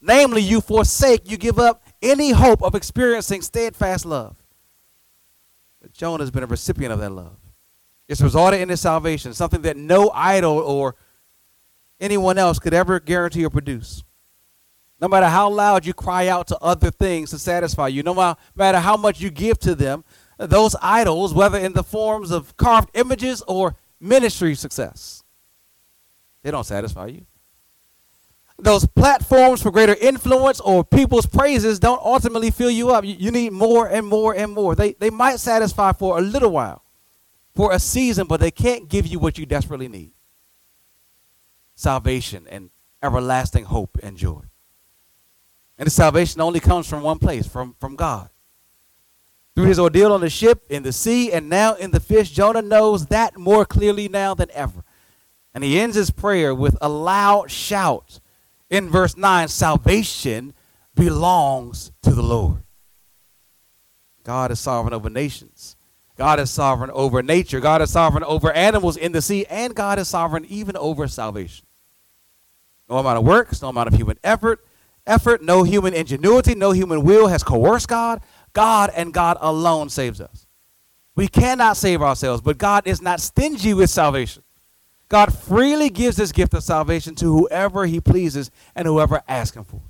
Namely, 0.00 0.40
you 0.40 0.60
forsake, 0.60 1.28
you 1.28 1.36
give 1.36 1.58
up 1.58 1.82
any 2.00 2.30
hope 2.30 2.62
of 2.62 2.76
experiencing 2.76 3.42
steadfast 3.42 4.06
love. 4.06 4.36
But 5.82 5.92
Jonah 5.92 6.22
has 6.22 6.30
been 6.30 6.44
a 6.44 6.46
recipient 6.46 6.92
of 6.92 7.00
that 7.00 7.10
love. 7.10 7.38
It's 8.06 8.20
resulted 8.20 8.60
in 8.60 8.68
his 8.68 8.80
salvation, 8.80 9.34
something 9.34 9.62
that 9.62 9.76
no 9.76 10.12
idol 10.14 10.58
or 10.58 10.94
anyone 11.98 12.38
else 12.38 12.60
could 12.60 12.72
ever 12.72 13.00
guarantee 13.00 13.44
or 13.44 13.50
produce. 13.50 14.04
No 15.00 15.08
matter 15.08 15.26
how 15.26 15.50
loud 15.50 15.84
you 15.84 15.92
cry 15.92 16.28
out 16.28 16.46
to 16.46 16.58
other 16.58 16.92
things 16.92 17.30
to 17.30 17.38
satisfy 17.40 17.88
you, 17.88 18.04
no 18.04 18.36
matter 18.54 18.78
how 18.78 18.96
much 18.96 19.20
you 19.20 19.30
give 19.30 19.58
to 19.58 19.74
them, 19.74 20.04
those 20.38 20.76
idols, 20.80 21.34
whether 21.34 21.58
in 21.58 21.72
the 21.72 21.82
forms 21.82 22.30
of 22.30 22.56
carved 22.56 22.90
images 22.94 23.42
or 23.48 23.74
ministry 23.98 24.54
success, 24.54 25.23
they 26.44 26.50
don't 26.50 26.64
satisfy 26.64 27.06
you. 27.06 27.26
Those 28.58 28.86
platforms 28.86 29.62
for 29.62 29.72
greater 29.72 29.96
influence 30.00 30.60
or 30.60 30.84
people's 30.84 31.26
praises 31.26 31.80
don't 31.80 32.00
ultimately 32.00 32.52
fill 32.52 32.70
you 32.70 32.90
up. 32.90 33.04
You, 33.04 33.32
need 33.32 33.52
more 33.52 33.88
and 33.88 34.06
more 34.06 34.32
and 34.32 34.52
more. 34.52 34.76
They, 34.76 34.92
they 34.92 35.10
might 35.10 35.40
satisfy 35.40 35.92
for 35.92 36.18
a 36.18 36.20
little 36.20 36.50
while, 36.50 36.84
for 37.56 37.72
a 37.72 37.80
season, 37.80 38.28
but 38.28 38.38
they 38.38 38.52
can't 38.52 38.88
give 38.88 39.08
you 39.08 39.18
what 39.18 39.38
you 39.38 39.46
desperately 39.46 39.88
need 39.88 40.12
salvation 41.74 42.46
and 42.48 42.70
everlasting 43.02 43.64
hope 43.64 43.98
and 44.02 44.16
joy. 44.16 44.42
And 45.76 45.86
the 45.86 45.90
salvation 45.90 46.40
only 46.40 46.60
comes 46.60 46.88
from 46.88 47.02
one 47.02 47.18
place, 47.18 47.48
from, 47.48 47.74
from 47.80 47.96
God. 47.96 48.30
Through 49.56 49.64
his 49.64 49.78
ordeal 49.80 50.12
on 50.12 50.20
the 50.20 50.30
ship, 50.30 50.62
in 50.68 50.84
the 50.84 50.92
sea, 50.92 51.32
and 51.32 51.48
now 51.48 51.74
in 51.74 51.90
the 51.90 51.98
fish, 51.98 52.30
Jonah 52.30 52.62
knows 52.62 53.06
that 53.06 53.36
more 53.36 53.64
clearly 53.64 54.08
now 54.08 54.34
than 54.34 54.50
ever. 54.52 54.84
And 55.54 55.62
he 55.62 55.78
ends 55.78 55.96
his 55.96 56.10
prayer 56.10 56.54
with 56.54 56.76
a 56.80 56.88
loud 56.88 57.50
shout 57.50 58.20
in 58.70 58.90
verse 58.90 59.16
9 59.16 59.48
salvation 59.48 60.52
belongs 60.94 61.92
to 62.02 62.10
the 62.10 62.22
Lord. 62.22 62.62
God 64.24 64.50
is 64.50 64.58
sovereign 64.58 64.94
over 64.94 65.10
nations. 65.10 65.76
God 66.16 66.40
is 66.40 66.50
sovereign 66.50 66.90
over 66.92 67.22
nature. 67.22 67.60
God 67.60 67.82
is 67.82 67.90
sovereign 67.90 68.24
over 68.24 68.52
animals 68.52 68.96
in 68.96 69.12
the 69.12 69.22
sea. 69.22 69.46
And 69.46 69.74
God 69.74 69.98
is 69.98 70.08
sovereign 70.08 70.44
even 70.46 70.76
over 70.76 71.06
salvation. 71.08 71.66
No 72.88 72.98
amount 72.98 73.18
of 73.18 73.24
works, 73.24 73.62
no 73.62 73.68
amount 73.68 73.88
of 73.88 73.94
human 73.94 74.18
effort, 74.22 74.64
effort, 75.06 75.42
no 75.42 75.62
human 75.62 75.94
ingenuity, 75.94 76.54
no 76.54 76.72
human 76.72 77.02
will 77.02 77.28
has 77.28 77.42
coerced 77.42 77.88
God. 77.88 78.22
God 78.52 78.90
and 78.94 79.12
God 79.12 79.36
alone 79.40 79.88
saves 79.88 80.20
us. 80.20 80.46
We 81.16 81.28
cannot 81.28 81.76
save 81.76 82.02
ourselves, 82.02 82.40
but 82.40 82.58
God 82.58 82.86
is 82.86 83.00
not 83.00 83.20
stingy 83.20 83.74
with 83.74 83.90
salvation. 83.90 84.42
God 85.08 85.34
freely 85.34 85.90
gives 85.90 86.16
this 86.16 86.32
gift 86.32 86.54
of 86.54 86.62
salvation 86.62 87.14
to 87.16 87.26
whoever 87.26 87.86
he 87.86 88.00
pleases 88.00 88.50
and 88.74 88.86
whoever 88.86 89.22
asks 89.28 89.56
him 89.56 89.64
for. 89.64 89.82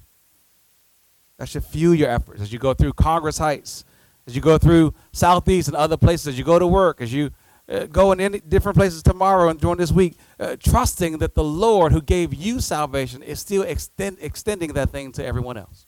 That 1.39 1.49
should 1.49 1.65
fuel 1.65 1.95
your 1.95 2.11
efforts 2.11 2.41
as 2.41 2.53
you 2.53 2.59
go 2.59 2.75
through 2.75 2.93
Congress 2.95 3.39
Heights, 3.39 3.85
as 4.27 4.35
you 4.35 4.43
go 4.43 4.59
through 4.59 4.95
Southeast 5.13 5.69
and 5.69 5.77
other 5.77 5.97
places, 5.97 6.29
as 6.29 6.39
you 6.39 6.45
go 6.45 6.59
to 6.59 6.67
work, 6.67 7.01
as 7.01 7.13
you 7.13 7.31
uh, 7.69 7.87
go 7.87 8.13
in 8.13 8.21
any 8.21 8.41
different 8.41 8.77
places 8.77 9.03
tomorrow 9.03 9.49
and 9.49 9.61
during 9.61 9.79
this 9.79 9.91
week, 9.93 10.17
uh, 10.39 10.57
trusting 10.63 11.19
that 11.19 11.35
the 11.35 11.45
Lord 11.45 11.93
who 11.93 12.03
gave 12.03 12.35
you 12.35 12.61
salvation 12.61 13.23
is 13.23 13.41
still 13.41 13.63
extend, 13.63 14.19
extending 14.21 14.73
that 14.75 14.91
thing 14.91 15.13
to 15.13 15.25
everyone 15.25 15.57
else. 15.57 15.87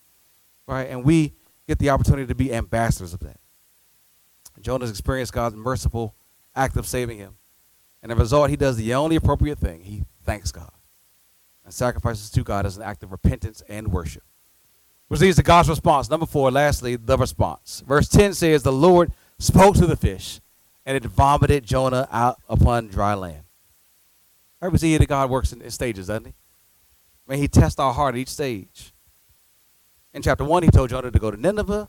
Right? 0.66 0.89
And 0.89 1.05
we 1.05 1.35
get 1.68 1.79
the 1.79 1.91
opportunity 1.91 2.27
to 2.27 2.35
be 2.35 2.53
ambassadors 2.53 3.12
of 3.12 3.20
that. 3.20 3.39
Jonah's 4.61 4.91
experienced 4.91 5.33
God's 5.33 5.55
merciful 5.55 6.14
act 6.55 6.77
of 6.77 6.87
saving 6.87 7.18
him. 7.18 7.37
And 8.07 8.12
the 8.12 8.22
result, 8.22 8.50
he 8.50 8.57
does 8.57 8.76
the 8.76 8.94
only 8.94 9.16
appropriate 9.16 9.59
thing. 9.59 9.80
He 9.80 10.04
thanks 10.22 10.52
God 10.52 10.70
and 11.64 11.74
sacrifices 11.74 12.30
to 12.30 12.44
God 12.44 12.64
as 12.64 12.76
an 12.76 12.84
act 12.84 13.02
of 13.02 13.11
repentance 13.11 13.64
and 13.68 13.88
worship. 13.88 14.22
Which 15.09 15.20
leads 15.20 15.38
to 15.38 15.42
God's 15.42 15.68
response. 15.68 16.09
Number 16.09 16.24
four, 16.24 16.52
lastly, 16.52 16.94
the 16.94 17.18
response. 17.18 17.82
Verse 17.84 18.09
10 18.09 18.34
says, 18.34 18.62
The 18.62 18.70
Lord 18.70 19.11
spoke 19.40 19.74
to 19.78 19.86
the 19.86 19.96
fish, 19.96 20.40
and 20.84 20.96
it 20.96 21.04
vomited 21.04 21.64
Jonah 21.64 22.07
out 22.12 22.40
upon 22.48 22.86
dry 22.86 23.14
land. 23.14 23.42
Ever 24.62 24.78
see 24.78 24.96
that 24.96 25.09
God 25.09 25.28
works 25.28 25.52
in, 25.52 25.61
in 25.61 25.72
stages, 25.72 26.07
doesn't 26.07 26.26
he? 26.26 26.34
Mean, 27.26 27.40
he 27.40 27.48
tests 27.48 27.80
our 27.80 27.92
heart 27.92 28.14
at 28.14 28.20
each 28.20 28.28
stage. 28.28 28.94
In 30.14 30.22
chapter 30.22 30.44
1, 30.44 30.62
he 30.62 30.68
told 30.68 30.90
Jonah 30.90 31.11
to 31.11 31.18
go 31.18 31.32
to 31.32 31.36
Nineveh. 31.36 31.88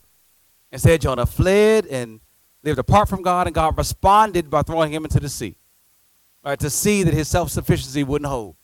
Instead, 0.72 1.02
Jonah 1.02 1.28
fled 1.28 1.86
and 1.86 2.22
lived 2.64 2.80
apart 2.80 3.08
from 3.08 3.22
God, 3.22 3.46
and 3.46 3.54
God 3.54 3.78
responded 3.78 4.50
by 4.50 4.64
throwing 4.64 4.92
him 4.92 5.06
into 5.06 5.20
the 5.20 5.30
sea 5.30 5.58
to 6.56 6.70
see 6.70 7.04
that 7.04 7.14
his 7.14 7.28
self 7.28 7.52
sufficiency 7.52 8.04
wouldn't 8.04 8.30
hold. 8.30 8.56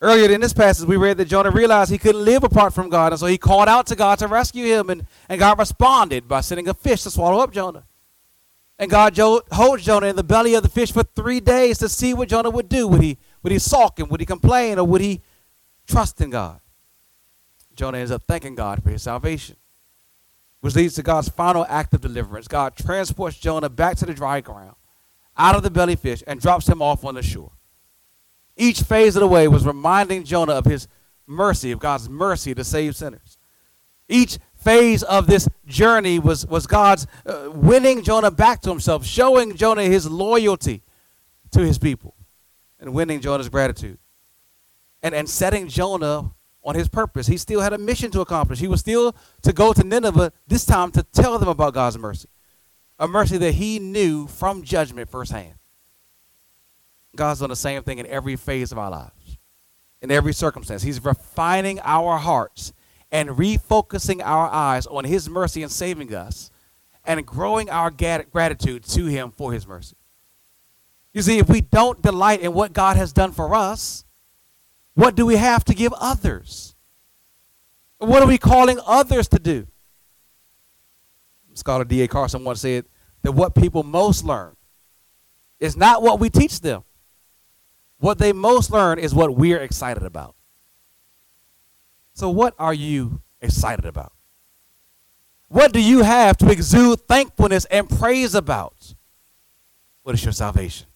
Earlier 0.00 0.32
in 0.32 0.40
this 0.40 0.52
passage, 0.52 0.86
we 0.86 0.96
read 0.96 1.16
that 1.18 1.26
Jonah 1.26 1.52
realized 1.52 1.90
he 1.90 1.98
couldn't 1.98 2.24
live 2.24 2.42
apart 2.42 2.74
from 2.74 2.88
God, 2.88 3.12
and 3.12 3.20
so 3.20 3.26
he 3.26 3.38
called 3.38 3.68
out 3.68 3.86
to 3.86 3.94
God 3.94 4.18
to 4.18 4.26
rescue 4.26 4.66
him, 4.66 4.90
and, 4.90 5.06
and 5.28 5.38
God 5.38 5.58
responded 5.60 6.26
by 6.26 6.40
sending 6.40 6.68
a 6.68 6.74
fish 6.74 7.02
to 7.02 7.10
swallow 7.10 7.40
up 7.40 7.52
Jonah. 7.52 7.84
And 8.80 8.90
God 8.90 9.14
jo- 9.14 9.42
holds 9.52 9.84
Jonah 9.84 10.08
in 10.08 10.16
the 10.16 10.24
belly 10.24 10.54
of 10.54 10.64
the 10.64 10.68
fish 10.68 10.90
for 10.90 11.04
three 11.04 11.38
days 11.38 11.78
to 11.78 11.88
see 11.88 12.14
what 12.14 12.28
Jonah 12.28 12.50
would 12.50 12.68
do. 12.68 12.88
Would 12.88 13.00
he, 13.00 13.18
would 13.44 13.52
he 13.52 13.60
sulk 13.60 14.00
and 14.00 14.10
would 14.10 14.18
he 14.18 14.26
complain 14.26 14.76
or 14.76 14.84
would 14.84 15.00
he 15.00 15.20
trust 15.86 16.20
in 16.20 16.30
God? 16.30 16.58
Jonah 17.76 17.98
ends 17.98 18.10
up 18.10 18.24
thanking 18.26 18.56
God 18.56 18.82
for 18.82 18.90
his 18.90 19.02
salvation, 19.02 19.54
which 20.62 20.74
leads 20.74 20.94
to 20.94 21.04
God's 21.04 21.28
final 21.28 21.64
act 21.68 21.94
of 21.94 22.00
deliverance. 22.00 22.48
God 22.48 22.74
transports 22.74 23.38
Jonah 23.38 23.68
back 23.68 23.98
to 23.98 24.06
the 24.06 24.14
dry 24.14 24.40
ground 24.40 24.74
out 25.36 25.54
of 25.54 25.62
the 25.62 25.70
belly 25.70 25.96
fish 25.96 26.22
and 26.26 26.40
drops 26.40 26.68
him 26.68 26.82
off 26.82 27.04
on 27.04 27.14
the 27.14 27.22
shore. 27.22 27.52
Each 28.56 28.82
phase 28.82 29.16
of 29.16 29.20
the 29.20 29.28
way 29.28 29.48
was 29.48 29.66
reminding 29.66 30.24
Jonah 30.24 30.52
of 30.52 30.64
his 30.64 30.88
mercy, 31.26 31.72
of 31.72 31.78
God's 31.78 32.08
mercy 32.08 32.54
to 32.54 32.64
save 32.64 32.96
sinners. 32.96 33.38
Each 34.08 34.38
phase 34.54 35.02
of 35.02 35.26
this 35.26 35.48
journey 35.66 36.18
was, 36.18 36.46
was 36.46 36.66
God's 36.66 37.06
uh, 37.24 37.50
winning 37.52 38.02
Jonah 38.02 38.30
back 38.30 38.60
to 38.62 38.70
himself, 38.70 39.06
showing 39.06 39.56
Jonah 39.56 39.84
his 39.84 40.08
loyalty 40.08 40.82
to 41.52 41.60
his 41.60 41.78
people, 41.78 42.14
and 42.78 42.92
winning 42.92 43.20
Jonah's 43.20 43.48
gratitude. 43.48 43.98
And, 45.02 45.14
and 45.14 45.28
setting 45.28 45.66
Jonah 45.66 46.32
on 46.62 46.76
his 46.76 46.88
purpose. 46.88 47.26
He 47.26 47.36
still 47.36 47.60
had 47.60 47.72
a 47.72 47.78
mission 47.78 48.12
to 48.12 48.20
accomplish. 48.20 48.60
He 48.60 48.68
was 48.68 48.78
still 48.78 49.16
to 49.42 49.52
go 49.52 49.72
to 49.72 49.82
Nineveh, 49.82 50.32
this 50.46 50.64
time 50.64 50.92
to 50.92 51.02
tell 51.02 51.38
them 51.38 51.48
about 51.48 51.74
God's 51.74 51.98
mercy 51.98 52.28
a 53.02 53.08
mercy 53.08 53.36
that 53.36 53.54
he 53.54 53.80
knew 53.80 54.28
from 54.28 54.62
judgment 54.62 55.10
firsthand. 55.10 55.54
God's 57.16 57.40
done 57.40 57.50
the 57.50 57.56
same 57.56 57.82
thing 57.82 57.98
in 57.98 58.06
every 58.06 58.36
phase 58.36 58.70
of 58.70 58.78
our 58.78 58.90
lives, 58.90 59.38
in 60.00 60.12
every 60.12 60.32
circumstance. 60.32 60.82
He's 60.82 61.04
refining 61.04 61.80
our 61.80 62.16
hearts 62.16 62.72
and 63.10 63.30
refocusing 63.30 64.22
our 64.24 64.48
eyes 64.48 64.86
on 64.86 65.02
his 65.02 65.28
mercy 65.28 65.64
and 65.64 65.72
saving 65.72 66.14
us 66.14 66.52
and 67.04 67.26
growing 67.26 67.68
our 67.68 67.90
gratitude 67.90 68.84
to 68.84 69.06
him 69.06 69.32
for 69.32 69.52
his 69.52 69.66
mercy. 69.66 69.96
You 71.12 71.22
see, 71.22 71.38
if 71.38 71.48
we 71.48 71.60
don't 71.60 72.00
delight 72.00 72.40
in 72.40 72.54
what 72.54 72.72
God 72.72 72.96
has 72.96 73.12
done 73.12 73.32
for 73.32 73.52
us, 73.52 74.04
what 74.94 75.16
do 75.16 75.26
we 75.26 75.34
have 75.34 75.64
to 75.64 75.74
give 75.74 75.92
others? 75.94 76.76
What 77.98 78.22
are 78.22 78.28
we 78.28 78.38
calling 78.38 78.78
others 78.86 79.26
to 79.28 79.40
do? 79.40 79.66
Scholar 81.54 81.84
D.A. 81.84 82.06
Carson 82.06 82.44
once 82.44 82.60
said, 82.60 82.84
that 83.22 83.32
what 83.32 83.54
people 83.54 83.82
most 83.82 84.24
learn 84.24 84.56
is 85.60 85.76
not 85.76 86.02
what 86.02 86.20
we 86.20 86.28
teach 86.28 86.60
them. 86.60 86.84
What 87.98 88.18
they 88.18 88.32
most 88.32 88.70
learn 88.70 88.98
is 88.98 89.14
what 89.14 89.36
we're 89.36 89.60
excited 89.60 90.02
about. 90.02 90.34
So, 92.14 92.28
what 92.28 92.54
are 92.58 92.74
you 92.74 93.22
excited 93.40 93.84
about? 93.84 94.12
What 95.48 95.72
do 95.72 95.80
you 95.80 96.02
have 96.02 96.36
to 96.38 96.50
exude 96.50 97.06
thankfulness 97.06 97.64
and 97.66 97.88
praise 97.88 98.34
about? 98.34 98.94
What 100.02 100.14
is 100.14 100.24
your 100.24 100.32
salvation? 100.32 100.88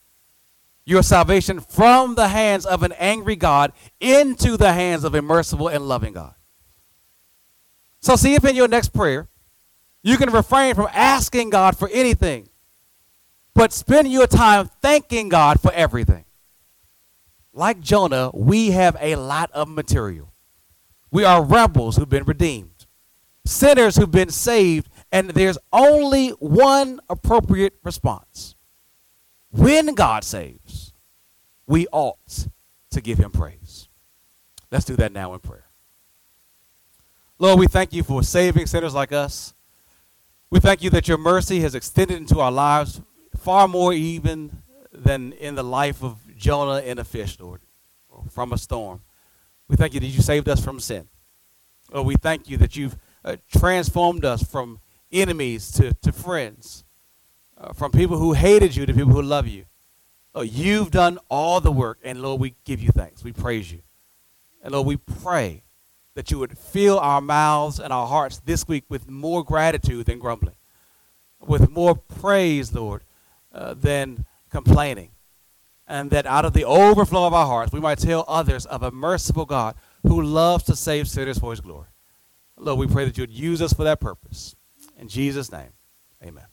Your 0.84 1.02
salvation 1.02 1.60
from 1.60 2.14
the 2.14 2.28
hands 2.28 2.66
of 2.66 2.82
an 2.82 2.92
angry 2.92 3.36
God 3.36 3.72
into 4.00 4.56
the 4.56 4.72
hands 4.72 5.04
of 5.04 5.14
a 5.14 5.22
merciful 5.22 5.68
and 5.68 5.86
loving 5.86 6.12
God. 6.12 6.34
So, 8.00 8.16
see 8.16 8.34
if 8.34 8.44
in 8.44 8.56
your 8.56 8.68
next 8.68 8.92
prayer 8.92 9.28
you 10.06 10.16
can 10.16 10.30
refrain 10.30 10.76
from 10.76 10.86
asking 10.92 11.50
God 11.50 11.76
for 11.76 11.88
anything, 11.92 12.48
but 13.54 13.72
spend 13.72 14.06
your 14.06 14.28
time 14.28 14.70
thanking 14.80 15.28
God 15.28 15.60
for 15.60 15.72
everything. 15.72 16.24
Like 17.52 17.80
Jonah, 17.80 18.30
we 18.32 18.70
have 18.70 18.96
a 19.00 19.16
lot 19.16 19.50
of 19.50 19.68
material. 19.68 20.32
We 21.10 21.24
are 21.24 21.42
rebels 21.44 21.96
who've 21.96 22.08
been 22.08 22.22
redeemed, 22.22 22.86
sinners 23.44 23.96
who've 23.96 24.08
been 24.08 24.30
saved, 24.30 24.88
and 25.10 25.30
there's 25.30 25.58
only 25.72 26.28
one 26.28 27.00
appropriate 27.10 27.74
response 27.82 28.54
when 29.50 29.92
God 29.96 30.22
saves, 30.22 30.92
we 31.66 31.88
ought 31.90 32.46
to 32.90 33.00
give 33.00 33.18
him 33.18 33.32
praise. 33.32 33.88
Let's 34.70 34.84
do 34.84 34.94
that 34.96 35.10
now 35.10 35.34
in 35.34 35.40
prayer. 35.40 35.66
Lord, 37.40 37.58
we 37.58 37.66
thank 37.66 37.92
you 37.92 38.04
for 38.04 38.22
saving 38.22 38.66
sinners 38.66 38.94
like 38.94 39.10
us. 39.10 39.52
We 40.48 40.60
thank 40.60 40.82
you 40.82 40.90
that 40.90 41.08
your 41.08 41.18
mercy 41.18 41.60
has 41.60 41.74
extended 41.74 42.18
into 42.18 42.38
our 42.38 42.52
lives 42.52 43.00
far 43.36 43.66
more 43.66 43.92
even 43.92 44.62
than 44.92 45.32
in 45.32 45.56
the 45.56 45.64
life 45.64 46.04
of 46.04 46.18
Jonah 46.36 46.80
in 46.80 46.98
a 46.98 47.04
fish, 47.04 47.40
Lord, 47.40 47.60
from 48.30 48.52
a 48.52 48.58
storm. 48.58 49.02
We 49.68 49.74
thank 49.74 49.94
you 49.94 50.00
that 50.00 50.06
you 50.06 50.22
saved 50.22 50.48
us 50.48 50.64
from 50.64 50.78
sin. 50.78 51.08
Oh, 51.92 52.02
we 52.02 52.14
thank 52.14 52.48
you 52.48 52.56
that 52.58 52.76
you've 52.76 52.96
uh, 53.24 53.36
transformed 53.50 54.24
us 54.24 54.42
from 54.42 54.78
enemies 55.10 55.72
to, 55.72 55.92
to 55.94 56.12
friends, 56.12 56.84
uh, 57.58 57.72
from 57.72 57.90
people 57.90 58.18
who 58.18 58.32
hated 58.32 58.76
you 58.76 58.86
to 58.86 58.94
people 58.94 59.12
who 59.12 59.22
love 59.22 59.48
you. 59.48 59.64
Oh, 60.32 60.42
you've 60.42 60.92
done 60.92 61.18
all 61.28 61.60
the 61.60 61.72
work, 61.72 61.98
and 62.04 62.22
Lord, 62.22 62.40
we 62.40 62.54
give 62.64 62.80
you 62.80 62.90
thanks. 62.90 63.24
We 63.24 63.32
praise 63.32 63.72
you. 63.72 63.82
And 64.62 64.72
Lord, 64.74 64.86
we 64.86 64.96
pray 64.96 65.64
that 66.16 66.30
you 66.30 66.38
would 66.38 66.56
fill 66.56 66.98
our 66.98 67.20
mouths 67.20 67.78
and 67.78 67.92
our 67.92 68.06
hearts 68.06 68.40
this 68.46 68.66
week 68.66 68.84
with 68.88 69.08
more 69.08 69.44
gratitude 69.44 70.06
than 70.06 70.18
grumbling, 70.18 70.56
with 71.46 71.70
more 71.70 71.94
praise, 71.94 72.72
Lord, 72.72 73.02
uh, 73.52 73.74
than 73.74 74.24
complaining. 74.50 75.10
And 75.86 76.10
that 76.10 76.26
out 76.26 76.46
of 76.46 76.54
the 76.54 76.64
overflow 76.64 77.26
of 77.26 77.34
our 77.34 77.46
hearts, 77.46 77.70
we 77.70 77.80
might 77.80 77.98
tell 77.98 78.24
others 78.26 78.64
of 78.64 78.82
a 78.82 78.90
merciful 78.90 79.44
God 79.44 79.76
who 80.02 80.20
loves 80.22 80.64
to 80.64 80.74
save 80.74 81.06
sinners 81.06 81.38
for 81.38 81.50
his 81.50 81.60
glory. 81.60 81.88
Lord, 82.56 82.78
we 82.78 82.86
pray 82.86 83.04
that 83.04 83.18
you 83.18 83.22
would 83.22 83.30
use 83.30 83.60
us 83.60 83.74
for 83.74 83.84
that 83.84 84.00
purpose. 84.00 84.56
In 84.98 85.08
Jesus' 85.08 85.52
name, 85.52 85.74
amen. 86.24 86.46